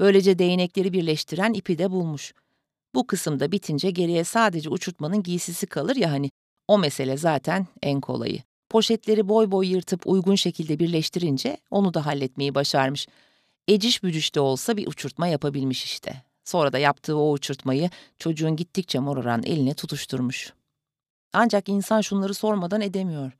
Böylece 0.00 0.38
değnekleri 0.38 0.92
birleştiren 0.92 1.52
ipi 1.52 1.78
de 1.78 1.90
bulmuş. 1.90 2.34
Bu 2.94 3.06
kısımda 3.06 3.52
bitince 3.52 3.90
geriye 3.90 4.24
sadece 4.24 4.68
uçurtmanın 4.68 5.22
giysisi 5.22 5.66
kalır 5.66 5.96
ya 5.96 6.10
hani. 6.10 6.30
O 6.68 6.78
mesele 6.78 7.16
zaten 7.16 7.66
en 7.82 8.00
kolayı. 8.00 8.42
Poşetleri 8.72 9.28
boy 9.28 9.50
boy 9.50 9.66
yırtıp 9.66 10.06
uygun 10.06 10.34
şekilde 10.34 10.78
birleştirince 10.78 11.56
onu 11.70 11.94
da 11.94 12.06
halletmeyi 12.06 12.54
başarmış. 12.54 13.08
Eciş 13.68 14.02
bücüş 14.02 14.34
de 14.34 14.40
olsa 14.40 14.76
bir 14.76 14.86
uçurtma 14.86 15.26
yapabilmiş 15.26 15.84
işte. 15.84 16.22
Sonra 16.44 16.72
da 16.72 16.78
yaptığı 16.78 17.16
o 17.16 17.32
uçurtmayı 17.32 17.90
çocuğun 18.18 18.56
gittikçe 18.56 18.98
moraran 18.98 19.42
eline 19.42 19.74
tutuşturmuş. 19.74 20.52
Ancak 21.32 21.68
insan 21.68 22.00
şunları 22.00 22.34
sormadan 22.34 22.80
edemiyor. 22.80 23.32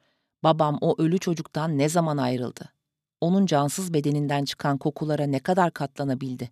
Babam 0.45 0.79
o 0.81 0.95
ölü 0.99 1.19
çocuktan 1.19 1.79
ne 1.79 1.89
zaman 1.89 2.17
ayrıldı? 2.17 2.73
Onun 3.21 3.47
cansız 3.47 3.95
bedeninden 3.95 4.45
çıkan 4.45 4.79
kokulara 4.79 5.27
ne 5.27 5.39
kadar 5.39 5.71
katlanabildi? 5.71 6.51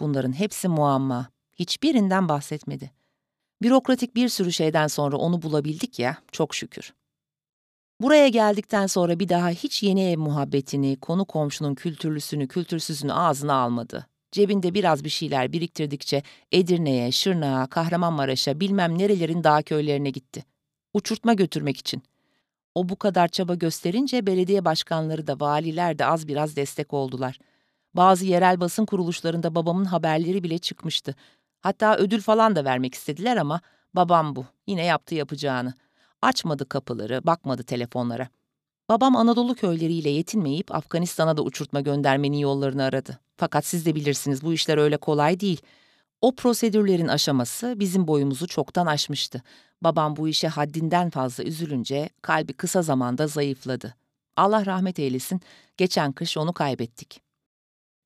Bunların 0.00 0.32
hepsi 0.32 0.68
muamma. 0.68 1.28
Hiçbirinden 1.52 2.28
bahsetmedi. 2.28 2.90
Bürokratik 3.62 4.16
bir 4.16 4.28
sürü 4.28 4.52
şeyden 4.52 4.86
sonra 4.86 5.16
onu 5.16 5.42
bulabildik 5.42 5.98
ya, 5.98 6.16
çok 6.32 6.54
şükür. 6.54 6.92
Buraya 8.00 8.28
geldikten 8.28 8.86
sonra 8.86 9.18
bir 9.20 9.28
daha 9.28 9.50
hiç 9.50 9.82
yeni 9.82 10.10
ev 10.10 10.18
muhabbetini, 10.18 10.96
konu 11.00 11.24
komşunun 11.24 11.74
kültürlüsünü, 11.74 12.48
kültürsüzünü 12.48 13.12
ağzına 13.12 13.54
almadı. 13.54 14.06
Cebinde 14.32 14.74
biraz 14.74 15.04
bir 15.04 15.08
şeyler 15.08 15.52
biriktirdikçe 15.52 16.22
Edirne'ye, 16.52 17.12
Şırnak'a, 17.12 17.66
Kahramanmaraş'a 17.66 18.60
bilmem 18.60 18.98
nerelerin 18.98 19.44
dağ 19.44 19.62
köylerine 19.62 20.10
gitti. 20.10 20.44
Uçurtma 20.94 21.34
götürmek 21.34 21.76
için. 21.76 22.02
O 22.74 22.88
bu 22.88 22.96
kadar 22.96 23.28
çaba 23.28 23.54
gösterince 23.54 24.26
belediye 24.26 24.64
başkanları 24.64 25.26
da 25.26 25.40
valiler 25.40 25.98
de 25.98 26.06
az 26.06 26.28
biraz 26.28 26.56
destek 26.56 26.94
oldular. 26.94 27.38
Bazı 27.94 28.24
yerel 28.24 28.60
basın 28.60 28.86
kuruluşlarında 28.86 29.54
babamın 29.54 29.84
haberleri 29.84 30.42
bile 30.42 30.58
çıkmıştı. 30.58 31.14
Hatta 31.60 31.96
ödül 31.96 32.20
falan 32.20 32.56
da 32.56 32.64
vermek 32.64 32.94
istediler 32.94 33.36
ama 33.36 33.60
babam 33.94 34.36
bu. 34.36 34.46
Yine 34.66 34.84
yaptı 34.84 35.14
yapacağını. 35.14 35.74
Açmadı 36.22 36.68
kapıları, 36.68 37.26
bakmadı 37.26 37.62
telefonlara. 37.62 38.28
Babam 38.88 39.16
Anadolu 39.16 39.54
köyleriyle 39.54 40.10
yetinmeyip 40.10 40.74
Afganistan'a 40.74 41.36
da 41.36 41.42
uçurtma 41.42 41.80
göndermenin 41.80 42.36
yollarını 42.36 42.82
aradı. 42.82 43.18
Fakat 43.36 43.64
siz 43.64 43.86
de 43.86 43.94
bilirsiniz 43.94 44.42
bu 44.42 44.52
işler 44.52 44.78
öyle 44.78 44.96
kolay 44.96 45.40
değil. 45.40 45.60
O 46.20 46.34
prosedürlerin 46.34 47.08
aşaması 47.08 47.74
bizim 47.76 48.08
boyumuzu 48.08 48.46
çoktan 48.46 48.86
aşmıştı. 48.86 49.42
Babam 49.82 50.16
bu 50.16 50.28
işe 50.28 50.48
haddinden 50.48 51.10
fazla 51.10 51.44
üzülünce 51.44 52.08
kalbi 52.22 52.52
kısa 52.52 52.82
zamanda 52.82 53.26
zayıfladı. 53.26 53.94
Allah 54.36 54.66
rahmet 54.66 54.98
eylesin, 54.98 55.40
geçen 55.76 56.12
kış 56.12 56.36
onu 56.36 56.52
kaybettik. 56.52 57.20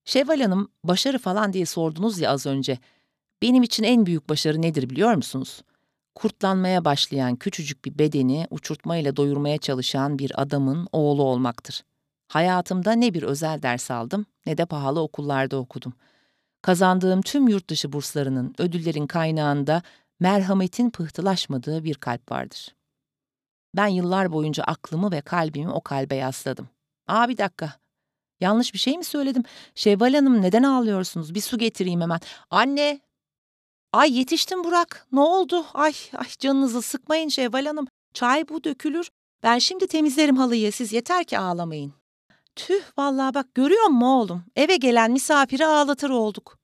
Şevval 0.05 0.41
Hanım, 0.41 0.69
başarı 0.85 1.19
falan 1.19 1.53
diye 1.53 1.67
sordunuz 1.67 2.19
ya 2.19 2.31
az 2.31 2.47
önce. 2.47 2.79
Benim 3.43 3.63
için 3.63 3.83
en 3.85 4.07
büyük 4.07 4.29
başarı 4.29 4.63
nedir 4.63 4.91
biliyor 4.91 5.15
musunuz? 5.15 5.63
Kurtlanmaya 6.15 6.85
başlayan 6.85 7.37
küçücük 7.37 7.85
bir 7.85 7.99
bedeni 7.99 8.47
uçurtmayla 8.51 9.17
doyurmaya 9.17 9.59
çalışan 9.59 10.19
bir 10.19 10.43
adamın 10.43 10.89
oğlu 10.93 11.23
olmaktır. 11.23 11.85
Hayatımda 12.29 12.93
ne 12.93 13.15
bir 13.15 13.23
özel 13.23 13.63
ders 13.63 13.91
aldım 13.91 14.27
ne 14.47 14.59
de 14.59 14.67
pahalı 14.67 15.01
okullarda 15.01 15.57
okudum. 15.57 15.93
Kazandığım 16.63 17.23
tüm 17.23 17.49
yurt 17.49 17.69
dışı 17.69 17.93
burslarının, 17.93 18.55
ödüllerin 18.59 19.07
kaynağında 19.07 19.83
merhametin 20.21 20.91
pıhtılaşmadığı 20.91 21.85
bir 21.85 21.95
kalp 21.95 22.33
vardır. 22.33 22.75
Ben 23.77 23.87
yıllar 23.87 24.33
boyunca 24.33 24.65
aklımı 24.65 25.13
ve 25.13 25.21
kalbimi 25.21 25.71
o 25.71 25.81
kalbe 25.81 26.15
yasladım. 26.15 26.69
Aa 27.07 27.29
bir 27.29 27.39
dakika. 27.39 27.73
Yanlış 28.41 28.75
bir 28.75 28.79
şey 28.79 28.99
mi 28.99 29.05
söyledim? 29.05 29.43
Şevval 29.75 30.15
Hanım 30.15 30.43
neden 30.43 30.63
ağlıyorsunuz? 30.63 31.35
Bir 31.35 31.41
su 31.41 31.59
getireyim 31.59 32.01
hemen. 32.01 32.21
Anne! 32.51 33.01
Ay 33.93 34.19
yetiştim 34.19 34.65
Burak. 34.65 35.07
Ne 35.13 35.21
oldu? 35.21 35.67
Ay, 35.75 35.93
ay 36.17 36.29
canınızı 36.39 36.83
sıkmayın 36.83 37.29
Şevval 37.29 37.67
Hanım. 37.67 37.87
Çay 38.15 38.49
bu 38.49 38.65
dökülür. 38.65 39.11
Ben 39.43 39.59
şimdi 39.59 39.87
temizlerim 39.87 40.37
halıyı. 40.37 40.73
Siz 40.73 40.93
yeter 40.93 41.25
ki 41.25 41.39
ağlamayın. 41.39 41.93
Tüh 42.57 42.83
vallahi 42.99 43.35
bak 43.35 43.55
görüyor 43.55 43.87
musun 43.87 44.07
oğlum? 44.07 44.45
Eve 44.57 44.77
gelen 44.77 45.11
misafiri 45.11 45.67
ağlatır 45.67 46.11
olduk. 46.11 46.59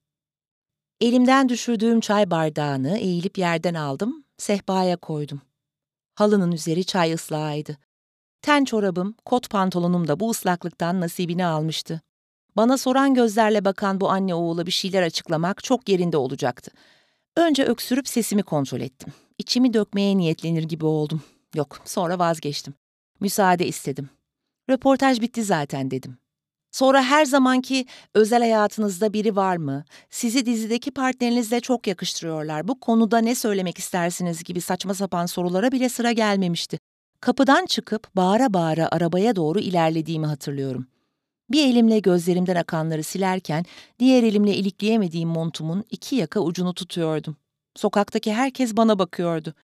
Elimden 1.01 1.49
düşürdüğüm 1.49 2.01
çay 2.01 2.31
bardağını 2.31 2.99
eğilip 2.99 3.39
yerden 3.39 3.75
aldım, 3.75 4.25
sehpaya 4.39 4.97
koydum. 4.97 5.41
Halının 6.15 6.53
üzeri 6.53 6.85
çay 6.85 7.13
ıslağıydı. 7.13 7.77
Ten 8.43 8.65
çorabım, 8.65 9.15
kot 9.25 9.51
pantolonum 9.51 10.09
da 10.09 10.21
bu 10.21 10.31
ıslaklıktan 10.31 11.01
nasibini 11.01 11.47
almıştı. 11.47 12.01
Bana 12.57 12.79
soran 12.79 13.15
gözlerle 13.15 13.65
bakan 13.65 14.01
bu 14.01 14.11
anne 14.11 14.35
oğula 14.35 14.67
bir 14.67 14.71
şeyler 14.71 15.03
açıklamak 15.03 15.65
çok 15.65 15.89
yerinde 15.89 16.17
olacaktı. 16.17 16.71
Önce 17.39 17.65
öksürüp 17.65 18.09
sesimi 18.09 18.43
kontrol 18.43 18.81
ettim. 18.81 19.13
İçimi 19.39 19.75
dökmeye 19.75 20.17
niyetlenir 20.17 20.63
gibi 20.63 20.87
oldum. 20.87 21.23
Yok, 21.55 21.81
sonra 21.85 22.19
vazgeçtim. 22.19 22.75
Müsaade 23.21 23.67
istedim. 23.67 24.09
Röportaj 24.71 25.21
bitti 25.21 25.43
zaten 25.43 25.91
dedim. 25.91 26.19
Sonra 26.71 27.03
her 27.03 27.25
zamanki 27.25 27.87
özel 28.15 28.39
hayatınızda 28.41 29.13
biri 29.13 29.37
var 29.37 29.57
mı? 29.57 29.85
Sizi 30.11 30.47
dizideki 30.47 30.91
partnerinizle 30.91 31.61
çok 31.61 31.87
yakıştırıyorlar. 31.87 32.69
Bu 32.69 32.81
konuda 32.81 33.19
ne 33.19 33.35
söylemek 33.35 33.79
istersiniz 33.79 34.45
gibi 34.45 34.61
saçma 34.61 34.95
sapan 34.95 35.27
sorulara 35.27 35.73
bile 35.73 35.89
sıra 35.89 36.13
gelmemişti. 36.13 36.79
Kapıdan 37.21 37.67
çıkıp 37.67 38.17
bağıra 38.17 38.55
bağıra 38.55 38.89
arabaya 38.93 39.37
doğru 39.37 39.61
ilerlediğimi 39.61 40.27
hatırlıyorum. 40.27 40.87
Bir 41.51 41.67
elimle 41.67 41.99
gözlerimden 41.99 42.57
akanları 42.57 43.03
silerken 43.03 43.65
diğer 43.99 44.23
elimle 44.23 44.55
ilikleyemediğim 44.55 45.29
montumun 45.29 45.85
iki 45.91 46.17
yaka 46.17 46.41
ucunu 46.41 46.75
tutuyordum. 46.75 47.37
Sokaktaki 47.77 48.33
herkes 48.33 48.77
bana 48.77 48.99
bakıyordu. 48.99 49.55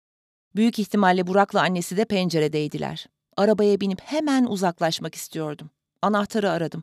Büyük 0.56 0.78
ihtimalle 0.78 1.26
Burak'la 1.26 1.60
annesi 1.60 1.96
de 1.96 2.04
penceredeydiler. 2.04 3.06
Arabaya 3.36 3.80
binip 3.80 4.00
hemen 4.00 4.44
uzaklaşmak 4.44 5.14
istiyordum. 5.14 5.70
Anahtarı 6.02 6.50
aradım. 6.50 6.82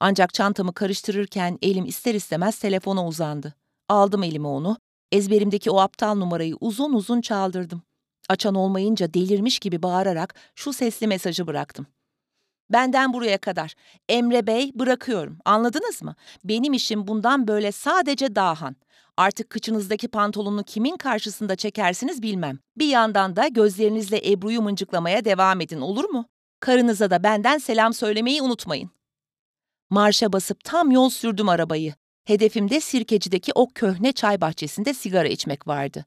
Ancak 0.00 0.34
çantamı 0.34 0.74
karıştırırken 0.74 1.58
elim 1.62 1.84
ister 1.84 2.14
istemez 2.14 2.58
telefona 2.58 3.06
uzandı. 3.06 3.54
Aldım 3.88 4.22
elime 4.22 4.48
onu, 4.48 4.76
ezberimdeki 5.12 5.70
o 5.70 5.78
aptal 5.78 6.14
numarayı 6.14 6.56
uzun 6.60 6.92
uzun 6.92 7.20
çaldırdım. 7.20 7.82
Açan 8.28 8.54
olmayınca 8.54 9.14
delirmiş 9.14 9.58
gibi 9.58 9.82
bağırarak 9.82 10.34
şu 10.54 10.72
sesli 10.72 11.06
mesajı 11.06 11.46
bıraktım. 11.46 11.86
Benden 12.72 13.12
buraya 13.12 13.38
kadar. 13.38 13.74
Emre 14.08 14.46
Bey 14.46 14.72
bırakıyorum. 14.74 15.38
Anladınız 15.44 16.02
mı? 16.02 16.14
Benim 16.44 16.72
işim 16.72 17.06
bundan 17.06 17.48
böyle 17.48 17.72
sadece 17.72 18.34
Dahan. 18.34 18.76
Artık 19.16 19.50
kıçınızdaki 19.50 20.08
pantolonu 20.08 20.64
kimin 20.64 20.96
karşısında 20.96 21.56
çekersiniz 21.56 22.22
bilmem. 22.22 22.58
Bir 22.76 22.86
yandan 22.86 23.36
da 23.36 23.48
gözlerinizle 23.48 24.32
Ebru'yu 24.32 24.62
mıncıklamaya 24.62 25.24
devam 25.24 25.60
edin 25.60 25.80
olur 25.80 26.04
mu? 26.04 26.26
Karınıza 26.60 27.10
da 27.10 27.22
benden 27.22 27.58
selam 27.58 27.94
söylemeyi 27.94 28.42
unutmayın. 28.42 28.90
Marşa 29.90 30.32
basıp 30.32 30.64
tam 30.64 30.90
yol 30.90 31.10
sürdüm 31.10 31.48
arabayı. 31.48 31.94
Hedefimde 32.24 32.80
Sirkeci'deki 32.80 33.52
o 33.54 33.68
köhne 33.74 34.12
çay 34.12 34.40
bahçesinde 34.40 34.94
sigara 34.94 35.28
içmek 35.28 35.68
vardı. 35.68 36.04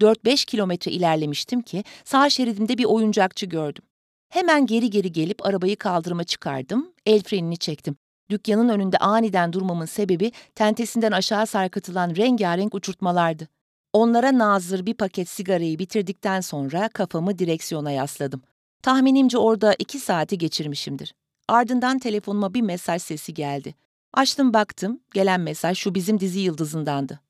4-5 0.00 0.46
kilometre 0.46 0.90
ilerlemiştim 0.90 1.62
ki 1.62 1.84
sağ 2.04 2.30
şeridimde 2.30 2.78
bir 2.78 2.84
oyuncakçı 2.84 3.46
gördüm. 3.46 3.84
Hemen 4.28 4.66
geri 4.66 4.90
geri 4.90 5.12
gelip 5.12 5.46
arabayı 5.46 5.76
kaldırıma 5.76 6.24
çıkardım, 6.24 6.92
el 7.06 7.22
frenini 7.22 7.56
çektim. 7.56 7.96
Dükkanın 8.30 8.68
önünde 8.68 8.98
aniden 8.98 9.52
durmamın 9.52 9.86
sebebi 9.86 10.32
tentesinden 10.54 11.12
aşağı 11.12 11.46
sarkıtılan 11.46 12.16
rengarenk 12.16 12.74
uçurtmalardı. 12.74 13.48
Onlara 13.92 14.38
nazır 14.38 14.86
bir 14.86 14.94
paket 14.94 15.28
sigarayı 15.28 15.78
bitirdikten 15.78 16.40
sonra 16.40 16.88
kafamı 16.88 17.38
direksiyona 17.38 17.90
yasladım. 17.90 18.42
Tahminimce 18.82 19.38
orada 19.38 19.74
iki 19.78 19.98
saati 19.98 20.38
geçirmişimdir. 20.38 21.14
Ardından 21.48 21.98
telefonuma 21.98 22.54
bir 22.54 22.62
mesaj 22.62 23.02
sesi 23.02 23.34
geldi. 23.34 23.74
Açtım 24.14 24.54
baktım, 24.54 25.00
gelen 25.14 25.40
mesaj 25.40 25.78
şu 25.78 25.94
bizim 25.94 26.20
dizi 26.20 26.40
yıldızındandı. 26.40 27.20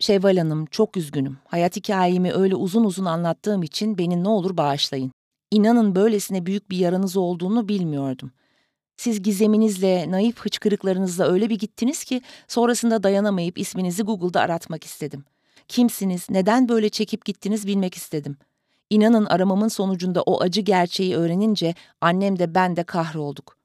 Şevval 0.00 0.36
Hanım, 0.36 0.66
çok 0.66 0.96
üzgünüm. 0.96 1.38
Hayat 1.44 1.76
hikayemi 1.76 2.32
öyle 2.32 2.54
uzun 2.54 2.84
uzun 2.84 3.04
anlattığım 3.04 3.62
için 3.62 3.98
beni 3.98 4.24
ne 4.24 4.28
olur 4.28 4.56
bağışlayın. 4.56 5.12
İnanın 5.52 5.94
böylesine 5.94 6.46
büyük 6.46 6.70
bir 6.70 6.76
yaranız 6.76 7.16
olduğunu 7.16 7.68
bilmiyordum. 7.68 8.30
Siz 8.96 9.22
gizeminizle, 9.22 10.10
naif 10.10 10.40
hıçkırıklarınızla 10.40 11.26
öyle 11.32 11.50
bir 11.50 11.58
gittiniz 11.58 12.04
ki 12.04 12.22
sonrasında 12.48 13.02
dayanamayıp 13.02 13.58
isminizi 13.58 14.02
Google'da 14.02 14.40
aratmak 14.40 14.84
istedim. 14.84 15.24
Kimsiniz, 15.68 16.26
neden 16.30 16.68
böyle 16.68 16.88
çekip 16.88 17.24
gittiniz 17.24 17.66
bilmek 17.66 17.94
istedim. 17.94 18.36
İnanın 18.90 19.26
aramamın 19.26 19.68
sonucunda 19.68 20.22
o 20.22 20.40
acı 20.40 20.60
gerçeği 20.60 21.16
öğrenince 21.16 21.74
annem 22.00 22.38
de 22.38 22.54
ben 22.54 22.76
de 22.76 22.84
kahrolduk. 22.84 23.56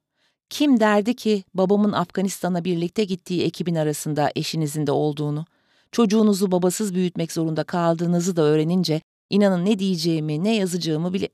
Kim 0.49 0.79
derdi 0.79 1.15
ki 1.15 1.43
babamın 1.53 1.91
Afganistan'a 1.91 2.63
birlikte 2.63 3.03
gittiği 3.03 3.43
ekibin 3.43 3.75
arasında 3.75 4.31
eşinizin 4.35 4.87
de 4.87 4.91
olduğunu? 4.91 5.45
Çocuğunuzu 5.91 6.51
babasız 6.51 6.95
büyütmek 6.95 7.31
zorunda 7.31 7.63
kaldığınızı 7.63 8.35
da 8.35 8.41
öğrenince 8.41 9.01
inanın 9.29 9.65
ne 9.65 9.79
diyeceğimi, 9.79 10.43
ne 10.43 10.55
yazacağımı 10.55 11.13
bile... 11.13 11.29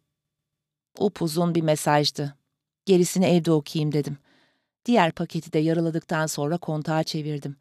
Upuzun 1.00 1.56
bir 1.56 1.62
mesajdı. 1.62 2.36
Gerisini 2.86 3.26
evde 3.26 3.52
okuyayım 3.52 3.92
dedim. 3.92 4.18
Diğer 4.86 5.12
paketi 5.12 5.54
de 5.54 5.60
yarıladıktan 5.60 6.28
sonra 6.28 6.58
kontağa 6.58 7.04
çevirdim. 7.04 7.56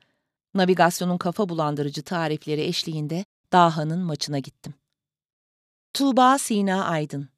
Navigasyonun 0.55 1.19
kafa 1.19 1.49
bulandırıcı 1.49 2.03
tarifleri 2.03 2.61
eşliğinde 2.61 3.25
Daha'nın 3.53 4.01
maçına 4.01 4.39
gittim. 4.39 4.75
Tuğba 5.95 6.39
Sina 6.39 6.85
Aydın 6.85 7.29